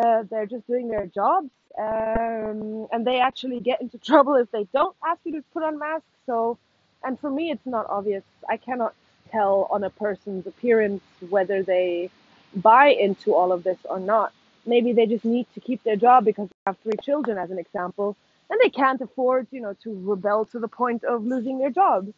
Uh, 0.01 0.23
they're 0.31 0.47
just 0.47 0.67
doing 0.67 0.89
their 0.89 1.07
jobs 1.07 1.51
um, 1.79 2.89
and 2.93 3.07
they 3.07 3.21
actually 3.21 3.61
get 3.61 3.81
into 3.81 3.99
trouble 4.11 4.35
if 4.37 4.51
they 4.51 4.65
don't 4.73 4.97
ask 5.07 5.21
you 5.25 5.33
to 5.33 5.45
put 5.53 5.63
on 5.63 5.79
masks. 5.79 6.07
So, 6.27 6.59
and 7.05 7.19
for 7.19 7.31
me, 7.31 7.51
it's 7.51 7.67
not 7.67 7.87
obvious. 7.89 8.25
I 8.49 8.57
cannot 8.57 8.95
tell 9.31 9.69
on 9.71 9.85
a 9.85 9.91
person's 9.91 10.47
appearance 10.47 11.03
whether 11.29 11.63
they 11.63 12.11
buy 12.55 12.89
into 12.89 13.35
all 13.35 13.53
of 13.53 13.63
this 13.65 13.79
or 13.85 14.01
not. 14.01 14.33
Maybe 14.67 14.93
they 14.93 15.07
just 15.07 15.25
need 15.25 15.47
to 15.55 15.61
keep 15.61 15.83
their 15.85 15.97
job 15.97 16.25
because 16.25 16.49
they 16.49 16.55
have 16.67 16.79
three 16.83 16.99
children, 17.03 17.39
as 17.39 17.51
an 17.51 17.59
example, 17.59 18.17
and 18.51 18.61
they 18.63 18.69
can't 18.69 19.01
afford, 19.01 19.47
you 19.51 19.61
know, 19.61 19.75
to 19.85 20.01
rebel 20.05 20.45
to 20.47 20.59
the 20.59 20.69
point 20.69 21.05
of 21.05 21.25
losing 21.25 21.59
their 21.59 21.71
job. 21.71 22.13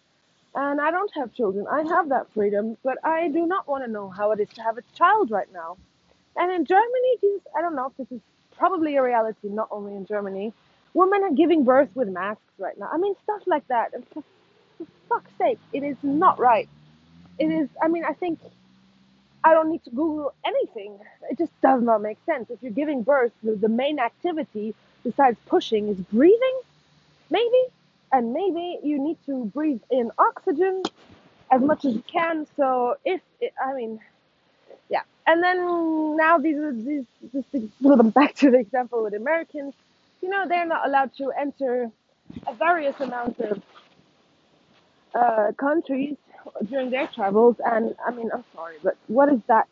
And 0.54 0.80
I 0.80 0.90
don't 0.90 1.12
have 1.14 1.32
children. 1.34 1.66
I 1.70 1.82
have 1.82 2.10
that 2.10 2.30
freedom, 2.34 2.76
but 2.84 2.98
I 3.04 3.28
do 3.28 3.46
not 3.46 3.66
want 3.68 3.84
to 3.84 3.90
know 3.90 4.10
how 4.10 4.32
it 4.32 4.40
is 4.40 4.48
to 4.50 4.62
have 4.62 4.78
a 4.78 4.82
child 4.96 5.30
right 5.30 5.50
now. 5.52 5.78
And 6.36 6.52
in 6.52 6.64
Germany, 6.66 7.16
Jesus, 7.20 7.46
I 7.56 7.62
don't 7.62 7.74
know 7.74 7.86
if 7.86 7.96
this 7.96 8.16
is 8.16 8.22
probably 8.56 8.96
a 8.96 9.02
reality, 9.02 9.48
not 9.48 9.68
only 9.70 9.94
in 9.96 10.06
Germany. 10.06 10.52
Women 10.94 11.22
are 11.22 11.32
giving 11.32 11.64
birth 11.64 11.90
with 11.94 12.08
masks 12.08 12.42
right 12.58 12.78
now. 12.78 12.90
I 12.92 12.98
mean, 12.98 13.14
stuff 13.22 13.42
like 13.46 13.66
that. 13.68 13.94
And 13.94 14.06
for, 14.08 14.22
for 14.76 14.86
fuck's 15.08 15.30
sake, 15.38 15.58
it 15.72 15.82
is 15.82 15.96
not 16.02 16.38
right. 16.38 16.68
It 17.38 17.46
is, 17.46 17.68
I 17.82 17.88
mean, 17.88 18.04
I 18.04 18.12
think 18.12 18.38
I 19.44 19.54
don't 19.54 19.70
need 19.70 19.84
to 19.84 19.90
Google 19.90 20.34
anything. 20.44 20.98
It 21.30 21.38
just 21.38 21.58
does 21.62 21.82
not 21.82 22.02
make 22.02 22.18
sense. 22.26 22.50
If 22.50 22.62
you're 22.62 22.72
giving 22.72 23.02
birth, 23.02 23.32
the, 23.42 23.52
the 23.56 23.68
main 23.68 23.98
activity 23.98 24.74
besides 25.02 25.38
pushing 25.46 25.88
is 25.88 25.96
breathing, 25.96 26.60
maybe? 27.30 27.64
And 28.12 28.32
maybe 28.32 28.78
you 28.82 29.02
need 29.02 29.16
to 29.26 29.46
breathe 29.46 29.80
in 29.90 30.10
oxygen 30.18 30.82
as 31.50 31.60
much 31.62 31.84
as 31.84 31.94
you 31.94 32.02
can. 32.02 32.46
So 32.56 32.96
if, 33.04 33.20
it, 33.40 33.54
I 33.62 33.74
mean, 33.74 34.00
yeah. 34.90 35.02
And 35.26 35.42
then 35.42 36.16
now 36.16 36.38
these 36.38 36.58
are 36.58 36.72
these 36.72 37.04
them 37.80 38.10
back 38.10 38.34
to 38.36 38.50
the 38.50 38.58
example 38.58 39.02
with 39.04 39.14
Americans, 39.14 39.74
you 40.20 40.28
know, 40.28 40.46
they're 40.46 40.66
not 40.66 40.86
allowed 40.86 41.14
to 41.16 41.30
enter 41.32 41.90
a 42.46 42.54
various 42.54 42.98
amount 43.00 43.38
of 43.40 43.62
uh, 45.14 45.52
countries 45.56 46.16
during 46.68 46.90
their 46.90 47.06
travels. 47.06 47.56
And 47.64 47.94
I 48.06 48.10
mean, 48.12 48.30
I'm 48.32 48.44
sorry, 48.54 48.76
but 48.82 48.96
what 49.06 49.32
is 49.32 49.40
that? 49.48 49.66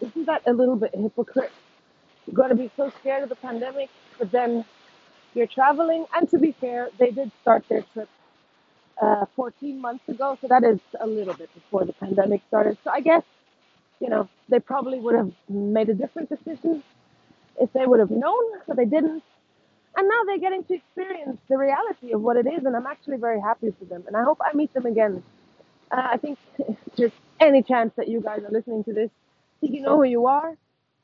Isn't 0.00 0.26
that 0.26 0.42
a 0.46 0.52
little 0.52 0.76
bit 0.76 0.94
hypocrite? 0.94 1.52
You're 2.26 2.34
going 2.34 2.50
to 2.50 2.54
be 2.54 2.70
so 2.76 2.92
scared 3.00 3.22
of 3.22 3.28
the 3.28 3.36
pandemic, 3.36 3.88
but 4.18 4.30
then 4.30 4.64
you're 5.38 5.46
traveling. 5.60 6.06
And 6.14 6.28
to 6.30 6.38
be 6.38 6.52
fair, 6.52 6.90
they 6.98 7.10
did 7.10 7.30
start 7.42 7.64
their 7.68 7.84
trip 7.94 8.08
uh, 9.00 9.26
14 9.36 9.80
months 9.80 10.08
ago. 10.08 10.36
So 10.40 10.48
that 10.48 10.64
is 10.64 10.80
a 11.00 11.06
little 11.06 11.34
bit 11.34 11.52
before 11.54 11.84
the 11.84 11.94
pandemic 11.94 12.42
started. 12.48 12.76
So 12.84 12.90
I 12.90 13.00
guess, 13.00 13.22
you 14.00 14.10
know, 14.10 14.28
they 14.48 14.60
probably 14.60 14.98
would 14.98 15.14
have 15.14 15.32
made 15.48 15.88
a 15.88 15.94
different 15.94 16.28
decision 16.28 16.82
if 17.60 17.72
they 17.72 17.86
would 17.86 18.00
have 18.00 18.10
known, 18.10 18.44
but 18.66 18.76
they 18.76 18.84
didn't. 18.84 19.22
And 19.96 20.08
now 20.08 20.22
they're 20.26 20.38
getting 20.38 20.64
to 20.64 20.74
experience 20.74 21.38
the 21.48 21.58
reality 21.58 22.12
of 22.12 22.20
what 22.20 22.36
it 22.36 22.46
is, 22.46 22.64
and 22.64 22.76
I'm 22.76 22.86
actually 22.86 23.16
very 23.16 23.40
happy 23.40 23.72
for 23.78 23.84
them. 23.84 24.04
And 24.06 24.16
I 24.16 24.22
hope 24.22 24.38
I 24.40 24.54
meet 24.56 24.72
them 24.72 24.86
again. 24.86 25.22
Uh, 25.90 26.08
I 26.12 26.16
think 26.18 26.38
there's 26.96 27.12
any 27.40 27.62
chance 27.62 27.92
that 27.96 28.08
you 28.08 28.20
guys 28.20 28.40
are 28.44 28.50
listening 28.50 28.84
to 28.84 28.92
this, 28.92 29.10
you 29.60 29.80
know 29.80 29.96
who 29.96 30.04
you 30.04 30.26
are, 30.26 30.56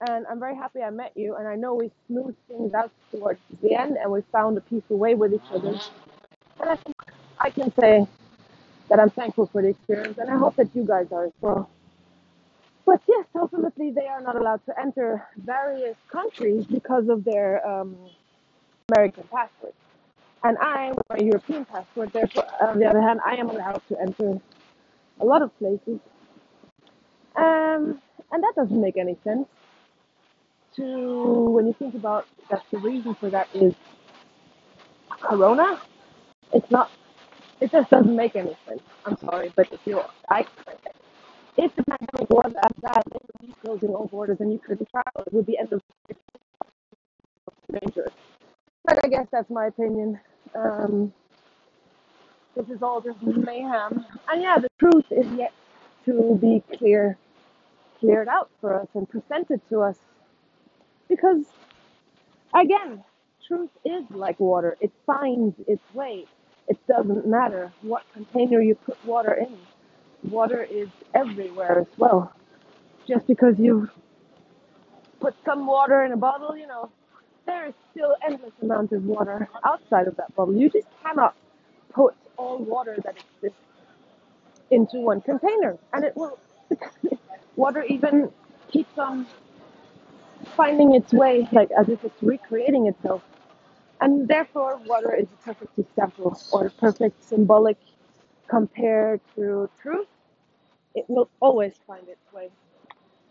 and 0.09 0.27
I'm 0.27 0.39
very 0.39 0.57
happy 0.57 0.81
I 0.83 0.91
met 0.91 1.13
you. 1.15 1.37
And 1.37 1.47
I 1.47 1.55
know 1.55 1.75
we 1.75 1.91
smoothed 2.07 2.37
things 2.49 2.75
out 2.75 2.91
towards 3.11 3.41
the 3.63 3.75
end, 3.75 3.97
and 3.97 4.11
we 4.11 4.23
found 4.33 4.57
a 4.59 4.61
peaceful 4.61 4.99
way 4.99 5.15
with 5.15 5.33
each 5.33 5.51
other. 5.53 5.79
And 6.61 6.71
I 6.71 6.77
think 6.77 6.97
I 7.39 7.51
can 7.51 7.73
say 7.75 8.07
that 8.89 9.01
I'm 9.01 9.11
thankful 9.11 9.47
for 9.47 9.63
the 9.63 9.69
experience, 9.69 10.19
and 10.19 10.31
I 10.31 10.37
hope 10.37 10.57
that 10.57 10.75
you 10.75 10.85
guys 10.85 11.07
are 11.13 11.27
as 11.27 11.33
well. 11.41 11.71
But 12.87 13.01
yes, 13.09 13.25
ultimately 13.35 13.91
they 13.93 14.07
are 14.07 14.21
not 14.21 14.37
allowed 14.37 14.65
to 14.67 14.79
enter 14.79 15.27
various 15.39 15.97
countries 16.11 16.67
because 16.67 17.09
of 17.09 17.25
their 17.25 17.67
um, 17.67 17.97
American 18.93 19.25
passport. 19.33 19.75
And 20.43 20.59
I, 20.59 20.91
with 20.91 21.09
my 21.09 21.17
European 21.17 21.65
passport, 21.65 22.13
therefore, 22.13 22.45
on 22.61 22.79
the 22.79 22.87
other 22.87 23.01
hand, 23.01 23.21
I 23.25 23.37
am 23.37 23.49
allowed 23.49 23.81
to 23.89 23.99
enter 23.99 24.39
a 25.19 25.25
lot 25.25 25.41
of 25.41 25.57
places. 25.59 25.99
Um, 27.37 28.03
and 28.31 28.43
that 28.43 28.53
doesn't 28.55 28.79
make 28.79 28.99
any 28.99 29.17
sense 29.25 29.49
to 30.77 31.51
when 31.51 31.67
you 31.67 31.75
think 31.75 31.95
about 31.95 32.27
that 32.51 32.65
the 32.71 32.79
reason 32.79 33.15
for 33.15 33.31
that 33.31 33.49
is 33.55 33.75
Corona. 35.21 35.81
It's 36.53 36.71
not. 36.71 36.91
It 37.61 37.73
just 37.73 37.91
doesn't 37.91 38.15
make 38.17 38.37
any 38.37 38.57
sense. 38.69 38.83
I'm 39.07 39.17
sorry, 39.19 39.53
but 39.57 39.73
if 39.73 39.81
you, 39.87 40.01
I, 40.31 40.47
if 41.57 41.75
the 41.77 41.85
pandemic 41.85 42.31
was 42.31 42.53
as 42.55 42.73
bad, 42.83 43.03
they 43.13 43.19
would 43.23 43.49
be 43.49 43.55
closing 43.63 43.91
all 43.91 44.07
borders 44.07 44.39
and 44.41 44.53
you 44.53 44.59
couldn't 44.59 44.89
travel. 44.91 45.25
It 45.27 45.33
would 45.33 45.47
be 45.47 45.59
end 45.59 45.73
of 45.73 45.83
danger. 47.81 48.11
But 48.85 49.05
I 49.05 49.09
guess 49.09 49.27
that's 49.33 49.51
my 49.51 49.67
opinion. 49.67 50.21
Um, 50.55 51.13
this 52.57 52.69
is 52.69 52.83
all 52.83 53.01
just 53.01 53.23
mayhem. 53.23 54.07
And 54.29 54.43
yeah, 54.43 54.59
the 54.59 54.69
truth 54.79 55.07
is 55.11 55.27
yet 55.39 55.53
to 56.07 56.39
be 56.41 56.63
clear, 56.79 57.19
cleared 58.01 58.29
out 58.29 58.51
for 58.61 58.81
us 58.81 58.89
and 58.95 59.09
presented 59.09 59.61
to 59.71 59.81
us. 59.83 59.99
Because 61.09 61.45
again, 62.55 63.05
truth 63.47 63.71
is 63.85 64.05
like 64.11 64.41
water. 64.41 64.77
It 64.81 64.93
finds 65.07 65.57
its 65.67 65.83
way. 65.95 66.27
It 66.69 66.79
doesn't 66.87 67.27
matter 67.27 67.73
what 67.83 68.03
container 68.15 68.61
you 68.61 68.75
put 68.75 69.05
water 69.05 69.35
in. 69.35 69.59
Water 70.31 70.63
is 70.63 70.89
everywhere 71.15 71.81
as 71.81 71.87
well. 71.99 72.33
Just 73.07 73.27
because 73.27 73.59
you 73.59 73.89
put 75.21 75.35
some 75.45 75.67
water 75.67 76.05
in 76.05 76.13
a 76.13 76.17
bottle, 76.17 76.57
you 76.57 76.67
know, 76.67 76.91
there 77.47 77.67
is 77.67 77.75
still 77.91 78.17
endless 78.27 78.53
amount 78.63 78.93
of 78.93 79.05
water 79.05 79.49
outside 79.65 80.09
of 80.09 80.17
that 80.17 80.35
bottle. 80.35 80.55
You 80.57 80.71
just 80.71 80.87
cannot 81.03 81.37
put 81.93 82.15
all 82.39 82.59
water 82.59 82.97
that 83.05 83.17
exists 83.17 83.59
into 84.71 84.99
one 85.01 85.21
container, 85.21 85.77
and 85.93 86.05
it 86.05 86.17
will. 86.17 86.39
water 87.57 87.83
even 87.85 88.31
keeps 88.73 88.99
on 88.99 89.27
finding 90.57 90.95
its 90.95 91.13
way, 91.13 91.49
like 91.53 91.71
as 91.73 91.89
if 91.89 92.05
it's 92.05 92.23
recreating 92.23 92.87
itself, 92.87 93.23
and 94.01 94.29
therefore 94.29 94.81
water 94.87 95.15
is 95.15 95.27
a 95.27 95.45
perfect 95.45 95.79
example 95.79 96.39
or 96.53 96.67
a 96.67 96.71
perfect 96.71 97.25
symbolic 97.25 97.79
compared 98.49 99.21
to 99.37 99.69
truth. 99.83 100.09
It 100.95 101.07
will 101.09 101.29
always 101.41 101.75
find 101.87 102.09
its 102.09 102.33
way, 102.33 102.51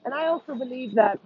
and 0.06 0.14
I 0.14 0.28
also 0.28 0.56
believe 0.56 0.96
that 0.96 1.20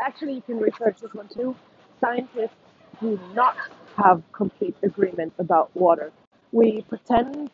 actually 0.00 0.34
you 0.34 0.42
can 0.42 0.58
research 0.60 1.00
this 1.00 1.14
one 1.14 1.28
too. 1.28 1.56
Scientists 2.00 2.56
do 3.00 3.18
not 3.34 3.56
have 3.96 4.22
complete 4.32 4.76
agreement 4.82 5.32
about 5.38 5.74
water. 5.76 6.12
We 6.52 6.82
pretend, 6.82 7.50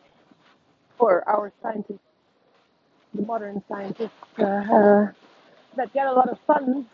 or 0.99 1.27
our 1.27 1.51
scientists, 1.61 1.99
the 3.13 3.23
modern 3.23 3.63
scientists, 3.69 4.11
uh, 4.39 4.43
uh, 4.43 5.07
that 5.77 5.93
get 5.93 6.07
a 6.07 6.13
lot 6.13 6.29
of 6.29 6.39
funds. 6.47 6.87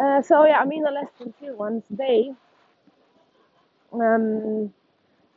Uh, 0.00 0.22
so 0.22 0.46
yeah, 0.46 0.58
I 0.60 0.66
mean 0.66 0.84
the 0.84 0.90
less 0.92 1.08
sincere 1.18 1.54
ones, 1.56 1.84
they 1.90 2.32
um, 3.92 4.72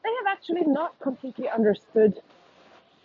they 0.03 0.11
have 0.19 0.27
actually 0.27 0.65
not 0.65 0.99
completely 0.99 1.49
understood 1.49 2.19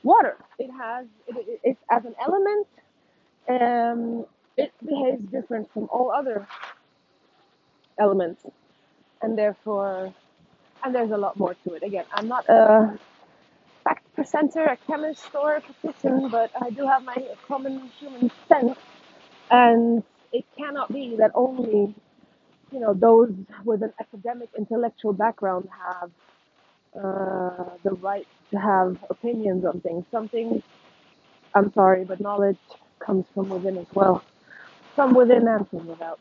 water. 0.03 0.37
It 0.59 0.71
has 0.73 1.07
it, 1.29 1.37
it, 1.49 1.61
it's 1.65 1.83
as 1.91 2.05
an 2.07 2.15
element. 2.21 2.67
Um, 3.49 4.27
it 4.57 4.73
behaves 4.87 5.23
different 5.31 5.73
from 5.73 5.89
all 5.93 6.13
other 6.13 6.47
elements, 7.99 8.45
and 9.23 9.39
therefore, 9.39 10.15
and 10.85 10.95
there's 10.95 11.11
a 11.13 11.17
lot 11.19 11.39
more 11.39 11.55
to 11.65 11.75
it. 11.75 11.83
Again, 11.85 12.07
I'm 12.13 12.29
not 12.29 12.49
a 12.49 12.99
fact 13.85 14.13
presenter, 14.15 14.65
a 14.65 14.77
chemist, 14.87 15.35
or 15.35 15.57
a 15.57 15.63
physician, 15.63 16.29
but 16.31 16.51
I 16.61 16.71
do 16.71 16.87
have 16.87 17.05
my 17.05 17.17
common 17.49 17.91
human 18.01 18.31
sense, 18.49 18.79
and 19.51 20.05
it 20.35 20.47
cannot 20.59 20.93
be 20.93 21.17
that 21.19 21.33
only 21.35 21.95
you 22.73 22.81
know 22.81 22.95
those 22.95 23.33
with 23.65 23.83
an 23.83 23.93
academic 24.01 24.51
intellectual 24.59 25.13
background 25.15 25.69
have 25.87 26.11
uh, 26.97 27.71
the 27.85 27.93
right 28.03 28.27
to 28.53 28.59
have 28.59 28.99
opinions 29.11 29.65
on 29.65 29.81
things. 29.81 30.05
Some 30.13 30.29
things, 30.29 30.63
I'm 31.55 31.73
sorry, 31.75 32.05
but 32.05 32.21
knowledge 32.21 32.59
comes 33.01 33.27
from 33.35 33.51
within 33.51 33.79
as 33.79 33.87
well, 33.95 34.25
from 34.97 35.15
within 35.15 35.49
and 35.49 35.69
from 35.71 35.87
without. 35.87 36.21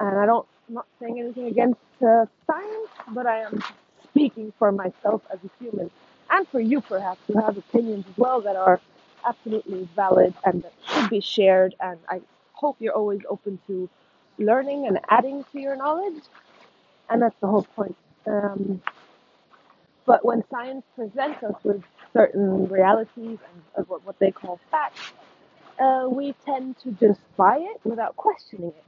And 0.00 0.18
I 0.18 0.26
don't, 0.26 0.46
I'm 0.68 0.76
not 0.76 0.86
saying 1.00 1.20
anything 1.20 1.46
against 1.46 1.80
uh, 2.02 2.26
science, 2.46 2.90
but 3.14 3.26
I 3.26 3.40
am 3.42 3.62
speaking 4.04 4.52
for 4.58 4.72
myself 4.72 5.22
as 5.32 5.40
a 5.44 5.50
human 5.64 5.90
and 6.30 6.48
for 6.48 6.60
you 6.60 6.80
perhaps 6.82 7.20
who 7.28 7.40
have 7.40 7.56
opinions 7.58 8.06
as 8.10 8.18
well 8.18 8.42
that 8.42 8.56
are 8.56 8.80
absolutely 9.26 9.88
valid 9.96 10.34
and 10.44 10.62
that 10.62 10.72
should 10.88 11.10
be 11.10 11.20
shared. 11.20 11.74
And 11.80 11.98
I 12.08 12.20
hope 12.58 12.78
you're 12.80 12.94
always 12.94 13.20
open 13.30 13.60
to 13.68 13.88
learning 14.38 14.86
and 14.88 15.00
adding 15.10 15.44
to 15.52 15.60
your 15.60 15.76
knowledge. 15.76 16.22
And 17.10 17.22
that's 17.22 17.36
the 17.40 17.48
whole 17.48 17.66
point. 17.76 17.96
Um, 18.26 18.82
but 20.06 20.24
when 20.24 20.44
science 20.50 20.84
presents 20.96 21.42
us 21.44 21.54
with 21.64 21.82
certain 22.12 22.68
realities 22.68 23.38
and 23.76 23.88
what, 23.88 24.04
what 24.06 24.18
they 24.20 24.30
call 24.32 24.60
facts, 24.70 25.12
uh, 25.80 26.08
we 26.10 26.34
tend 26.46 26.76
to 26.84 26.92
just 26.92 27.20
buy 27.36 27.58
it 27.60 27.80
without 27.84 28.16
questioning 28.16 28.68
it. 28.70 28.84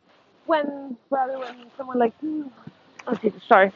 When 0.47 0.97
rather 1.11 1.39
when 1.39 1.57
someone 1.77 1.99
like 1.99 2.15
hmm, 2.21 2.45
oh 3.07 3.19
sorry, 3.49 3.73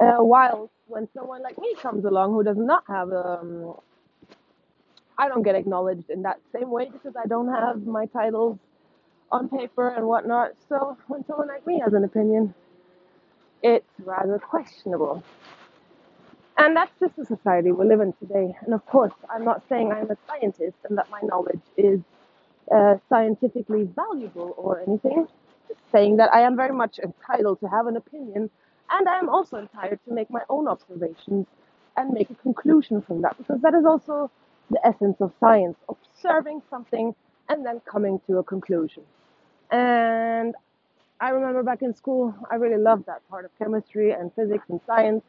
uh, 0.00 0.18
while 0.18 0.70
when 0.88 1.08
someone 1.16 1.42
like 1.42 1.58
me 1.58 1.76
comes 1.82 2.04
along 2.06 2.32
who 2.32 2.44
does 2.44 2.58
not 2.58 2.84
have 2.88 3.12
um, 3.12 3.74
I 5.18 5.28
don't 5.28 5.42
get 5.42 5.54
acknowledged 5.54 6.10
in 6.10 6.22
that 6.22 6.40
same 6.54 6.70
way 6.70 6.90
because 6.90 7.14
I 7.22 7.26
don't 7.28 7.48
have 7.48 7.86
my 7.86 8.06
titles 8.06 8.58
on 9.30 9.48
paper 9.48 9.88
and 9.88 10.06
whatnot. 10.06 10.52
So 10.68 10.96
when 11.08 11.24
someone 11.26 11.48
like 11.48 11.66
me 11.66 11.80
has 11.80 11.92
an 11.92 12.04
opinion, 12.04 12.54
it's 13.62 13.88
rather 14.04 14.38
questionable. 14.38 15.22
And 16.56 16.76
that's 16.76 16.92
just 17.00 17.16
the 17.16 17.24
society 17.24 17.72
we 17.72 17.84
live 17.86 18.00
in 18.00 18.12
today. 18.14 18.56
And 18.62 18.74
of 18.74 18.86
course, 18.86 19.12
I'm 19.28 19.44
not 19.44 19.62
saying 19.68 19.90
I'm 19.92 20.10
a 20.10 20.16
scientist 20.28 20.76
and 20.88 20.96
that 20.98 21.10
my 21.10 21.20
knowledge 21.22 21.62
is 21.76 22.00
uh, 22.72 22.96
scientifically 23.08 23.88
valuable 23.96 24.54
or 24.56 24.80
anything. 24.86 25.26
Just 25.68 25.80
saying 25.90 26.18
that 26.18 26.32
I 26.32 26.42
am 26.42 26.56
very 26.56 26.74
much 26.74 26.98
entitled 26.98 27.60
to 27.60 27.68
have 27.68 27.86
an 27.86 27.96
opinion, 27.96 28.50
and 28.90 29.08
I 29.08 29.18
am 29.18 29.28
also 29.28 29.56
entitled 29.56 30.00
to 30.06 30.14
make 30.14 30.30
my 30.30 30.42
own 30.48 30.68
observations 30.68 31.46
and 31.96 32.12
make 32.12 32.30
a 32.30 32.34
conclusion 32.34 33.00
from 33.02 33.22
that, 33.22 33.36
because 33.38 33.60
that 33.62 33.74
is 33.74 33.84
also 33.84 34.30
the 34.70 34.80
essence 34.86 35.16
of 35.20 35.32
science 35.40 35.76
observing 35.88 36.62
something 36.70 37.14
and 37.48 37.64
then 37.64 37.80
coming 37.80 38.20
to 38.26 38.38
a 38.38 38.44
conclusion. 38.44 39.02
And 39.70 40.54
I 41.20 41.30
remember 41.30 41.62
back 41.62 41.82
in 41.82 41.94
school, 41.94 42.34
I 42.50 42.56
really 42.56 42.82
loved 42.82 43.06
that 43.06 43.28
part 43.28 43.44
of 43.44 43.50
chemistry 43.58 44.12
and 44.12 44.32
physics 44.34 44.64
and 44.68 44.80
science 44.86 45.22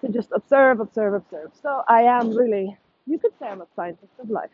to 0.00 0.08
just 0.08 0.30
observe, 0.32 0.80
observe, 0.80 1.14
observe. 1.14 1.50
So 1.62 1.82
I 1.88 2.02
am 2.02 2.34
really, 2.34 2.76
you 3.06 3.18
could 3.18 3.32
say 3.38 3.46
I'm 3.46 3.60
a 3.60 3.66
scientist 3.76 4.12
of 4.18 4.30
life, 4.30 4.50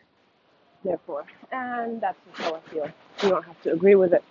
therefore. 0.83 1.25
And 1.51 2.01
that's 2.01 2.17
just 2.27 2.41
how 2.41 2.55
I 2.55 2.59
feel. 2.69 2.89
You 3.23 3.29
don't 3.29 3.45
have 3.45 3.61
to 3.63 3.73
agree 3.73 3.95
with 3.95 4.13
it. 4.13 4.23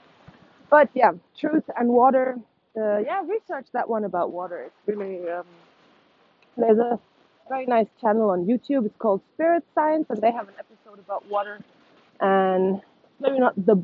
But 0.70 0.90
yeah, 0.94 1.12
truth 1.38 1.64
and 1.76 1.88
water. 1.88 2.38
Uh, 2.76 2.98
yeah, 2.98 3.22
research 3.26 3.66
that 3.72 3.88
one 3.88 4.04
about 4.04 4.32
water. 4.32 4.64
It's 4.66 4.96
really, 4.98 5.28
um, 5.30 5.46
there's 6.56 6.78
a 6.78 6.98
very 7.48 7.66
nice 7.66 7.86
channel 8.00 8.30
on 8.30 8.46
YouTube. 8.46 8.84
It's 8.86 8.96
called 8.98 9.22
Spirit 9.34 9.64
Science, 9.74 10.06
and 10.10 10.20
they 10.20 10.32
have 10.32 10.48
an 10.48 10.54
episode 10.58 10.98
about 10.98 11.26
water. 11.30 11.60
And 12.20 12.80
maybe 13.20 13.38
not 13.38 13.54
the 13.56 13.82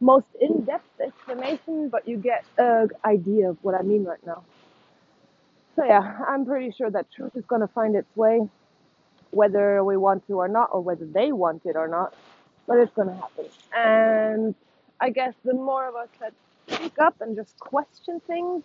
most 0.00 0.26
in-depth 0.40 1.00
explanation, 1.00 1.88
but 1.88 2.08
you 2.08 2.16
get 2.16 2.44
an 2.58 2.88
idea 3.04 3.50
of 3.50 3.58
what 3.62 3.74
I 3.74 3.82
mean 3.82 4.04
right 4.04 4.24
now. 4.26 4.44
So 5.76 5.84
yeah, 5.84 6.18
I'm 6.26 6.44
pretty 6.44 6.72
sure 6.72 6.90
that 6.90 7.10
truth 7.12 7.36
is 7.36 7.44
going 7.46 7.60
to 7.60 7.68
find 7.68 7.94
its 7.94 8.14
way, 8.16 8.48
whether 9.30 9.84
we 9.84 9.96
want 9.96 10.26
to 10.26 10.34
or 10.34 10.48
not, 10.48 10.70
or 10.72 10.80
whether 10.80 11.06
they 11.06 11.32
want 11.32 11.64
it 11.64 11.76
or 11.76 11.88
not. 11.88 12.14
But 12.66 12.78
it's 12.78 12.92
going 12.94 13.08
to 13.08 13.14
happen. 13.14 13.46
And 13.76 14.54
I 15.00 15.10
guess 15.10 15.34
the 15.44 15.54
more 15.54 15.88
of 15.88 15.96
us 15.96 16.08
that 16.20 16.32
speak 16.68 16.98
up 16.98 17.20
and 17.20 17.36
just 17.36 17.58
question 17.58 18.20
things 18.26 18.62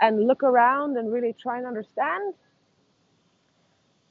and 0.00 0.26
look 0.26 0.42
around 0.42 0.96
and 0.96 1.12
really 1.12 1.34
try 1.40 1.58
and 1.58 1.66
understand, 1.66 2.34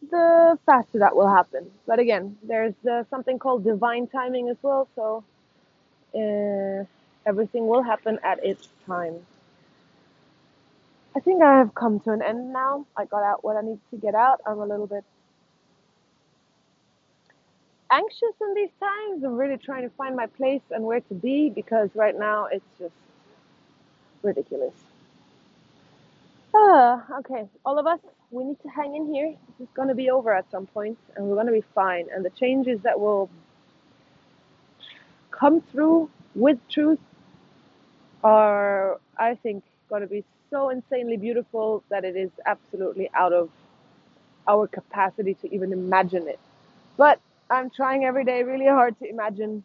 the 0.02 0.58
faster 0.66 1.00
that 1.00 1.16
will 1.16 1.30
happen. 1.30 1.72
But 1.88 2.00
again, 2.00 2.38
there's 2.44 2.76
uh, 2.90 3.04
something 3.10 3.40
called 3.40 3.64
divine 3.64 4.08
timing 4.08 4.50
as 4.50 4.58
well, 4.62 4.88
so 4.96 5.24
uh, 6.16 6.86
everything 7.28 7.68
will 7.68 7.84
happen 7.84 8.20
at 8.24 8.44
its 8.46 8.70
time. 8.88 9.16
I 11.16 11.20
think 11.20 11.44
I 11.44 11.58
have 11.60 11.76
come 11.76 12.00
to 12.02 12.12
an 12.12 12.22
end 12.22 12.54
now. 12.54 12.86
I 12.98 13.06
got 13.06 13.24
out 13.24 13.44
what 13.44 13.58
I 13.58 13.62
need 13.62 13.80
to 13.92 13.98
get 13.98 14.16
out. 14.16 14.42
I'm 14.48 14.60
a 14.60 14.66
little 14.66 14.88
bit 14.88 15.04
anxious 17.92 18.36
in 18.42 18.54
these 18.56 18.72
times. 18.80 19.24
I'm 19.24 19.38
really 19.38 19.58
trying 19.58 19.84
to 19.84 19.96
find 19.96 20.16
my 20.16 20.28
place 20.28 20.62
and 20.72 20.84
where 20.86 21.02
to 21.02 21.14
be 21.16 21.50
because 21.50 21.90
right 21.96 22.18
now 22.18 22.48
it's 22.48 22.66
just 22.80 22.94
ridiculous. 24.24 24.87
Ah, 26.60 27.06
okay, 27.20 27.48
all 27.66 27.78
of 27.78 27.86
us, 27.86 28.00
we 28.32 28.44
need 28.44 28.60
to 28.64 28.70
hang 28.70 28.96
in 28.96 29.14
here. 29.14 29.36
This 29.60 29.68
is 29.68 29.74
going 29.76 29.90
to 29.90 29.96
be 29.96 30.10
over 30.10 30.34
at 30.34 30.50
some 30.50 30.66
point 30.66 30.98
and 31.16 31.28
we're 31.28 31.36
going 31.36 31.46
to 31.48 31.54
be 31.54 31.64
fine. 31.76 32.08
And 32.14 32.26
the 32.26 32.32
changes 32.32 32.80
that 32.82 33.00
will 33.00 33.30
come 35.32 35.62
through 35.62 36.10
with 36.34 36.58
truth 36.68 37.00
are, 38.24 39.00
I 39.18 39.36
think, 39.36 39.64
going 39.90 40.02
to 40.02 40.08
be 40.08 40.24
so 40.50 40.70
insanely 40.70 41.18
beautiful 41.18 41.84
that 41.90 42.04
it 42.04 42.16
is 42.16 42.32
absolutely 42.46 43.10
out 43.14 43.34
of 43.34 43.50
our 44.48 44.68
capacity 44.68 45.36
to 45.36 45.54
even 45.54 45.74
imagine 45.74 46.28
it. 46.28 46.40
But 46.98 47.20
I'm 47.52 47.70
trying 47.70 48.04
every 48.06 48.26
day 48.26 48.42
really 48.44 48.66
hard 48.66 48.98
to 49.00 49.10
imagine 49.10 49.64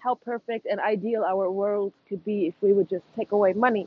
how 0.00 0.16
perfect 0.16 0.66
and 0.66 0.80
ideal 0.80 1.24
our 1.24 1.50
world 1.50 1.92
could 2.08 2.24
be 2.24 2.46
if 2.48 2.54
we 2.62 2.72
would 2.72 2.88
just 2.88 3.04
take 3.16 3.32
away 3.32 3.52
money, 3.52 3.86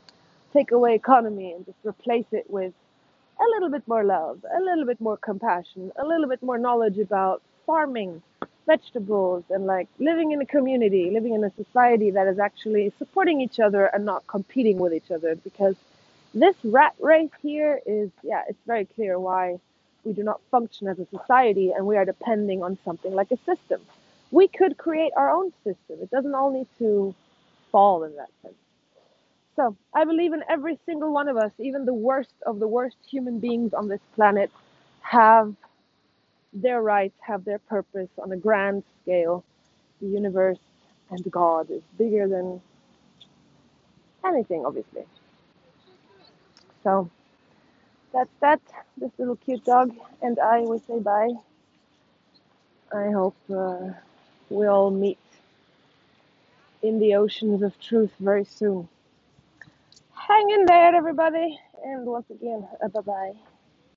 take 0.52 0.70
away 0.72 0.94
economy, 0.94 1.52
and 1.52 1.64
just 1.66 1.78
replace 1.84 2.26
it 2.32 2.48
with 2.48 2.72
a 3.40 3.44
little 3.54 3.70
bit 3.70 3.86
more 3.86 4.04
love, 4.04 4.44
a 4.54 4.60
little 4.60 4.84
bit 4.84 5.00
more 5.00 5.16
compassion, 5.16 5.90
a 5.96 6.06
little 6.06 6.28
bit 6.28 6.42
more 6.42 6.58
knowledge 6.58 6.98
about 6.98 7.42
farming, 7.66 8.22
vegetables, 8.66 9.44
and 9.50 9.66
like 9.66 9.88
living 9.98 10.32
in 10.32 10.40
a 10.40 10.46
community, 10.46 11.10
living 11.10 11.34
in 11.34 11.42
a 11.44 11.52
society 11.56 12.10
that 12.10 12.26
is 12.26 12.38
actually 12.38 12.92
supporting 12.98 13.40
each 13.40 13.58
other 13.58 13.86
and 13.86 14.04
not 14.04 14.26
competing 14.26 14.78
with 14.78 14.92
each 14.92 15.10
other. 15.10 15.34
Because 15.34 15.76
this 16.34 16.54
rat 16.64 16.94
race 17.00 17.30
here 17.42 17.80
is, 17.86 18.10
yeah, 18.22 18.42
it's 18.48 18.58
very 18.66 18.84
clear 18.84 19.18
why 19.18 19.58
we 20.04 20.12
do 20.12 20.22
not 20.22 20.40
function 20.50 20.88
as 20.88 20.98
a 20.98 21.06
society 21.06 21.72
and 21.72 21.86
we 21.86 21.96
are 21.96 22.04
depending 22.04 22.62
on 22.62 22.78
something 22.84 23.12
like 23.12 23.30
a 23.30 23.38
system. 23.38 23.80
We 24.30 24.48
could 24.48 24.78
create 24.78 25.12
our 25.16 25.30
own 25.30 25.52
system. 25.64 25.98
It 26.00 26.10
doesn't 26.10 26.34
all 26.34 26.50
need 26.50 26.68
to 26.78 27.14
fall 27.70 28.04
in 28.04 28.16
that 28.16 28.30
sense. 28.42 28.54
So 29.56 29.76
I 29.94 30.04
believe 30.04 30.32
in 30.32 30.42
every 30.48 30.78
single 30.86 31.12
one 31.12 31.28
of 31.28 31.36
us, 31.36 31.52
even 31.58 31.84
the 31.84 31.94
worst 31.94 32.34
of 32.46 32.58
the 32.58 32.68
worst 32.68 32.96
human 33.08 33.38
beings 33.40 33.74
on 33.74 33.88
this 33.88 34.00
planet, 34.14 34.50
have 35.02 35.54
their 36.52 36.82
rights, 36.82 37.16
have 37.20 37.44
their 37.44 37.58
purpose 37.58 38.10
on 38.18 38.32
a 38.32 38.36
grand 38.36 38.84
scale. 39.02 39.44
The 40.00 40.08
universe 40.08 40.58
and 41.10 41.30
God 41.30 41.70
is 41.70 41.82
bigger 41.98 42.28
than 42.28 42.60
anything, 44.24 44.64
obviously. 44.66 45.04
So 46.82 47.10
that's 48.12 48.30
that. 48.40 48.60
This 48.96 49.12
little 49.18 49.36
cute 49.36 49.64
dog 49.64 49.94
and 50.22 50.38
I 50.40 50.60
will 50.60 50.80
say 50.80 50.98
bye. 51.00 51.32
I 52.94 53.10
hope 53.10 53.36
uh, 53.54 53.90
we 54.50 54.66
all 54.66 54.90
meet 54.90 55.18
in 56.82 56.98
the 56.98 57.14
oceans 57.16 57.62
of 57.62 57.78
truth 57.80 58.12
very 58.20 58.44
soon. 58.44 58.88
Hang 60.28 60.50
in 60.50 60.66
there, 60.66 60.94
everybody, 60.96 61.58
and 61.84 62.06
once 62.06 62.26
again, 62.30 62.66
uh, 62.84 62.88
bye 62.88 63.00
bye. 63.02 63.51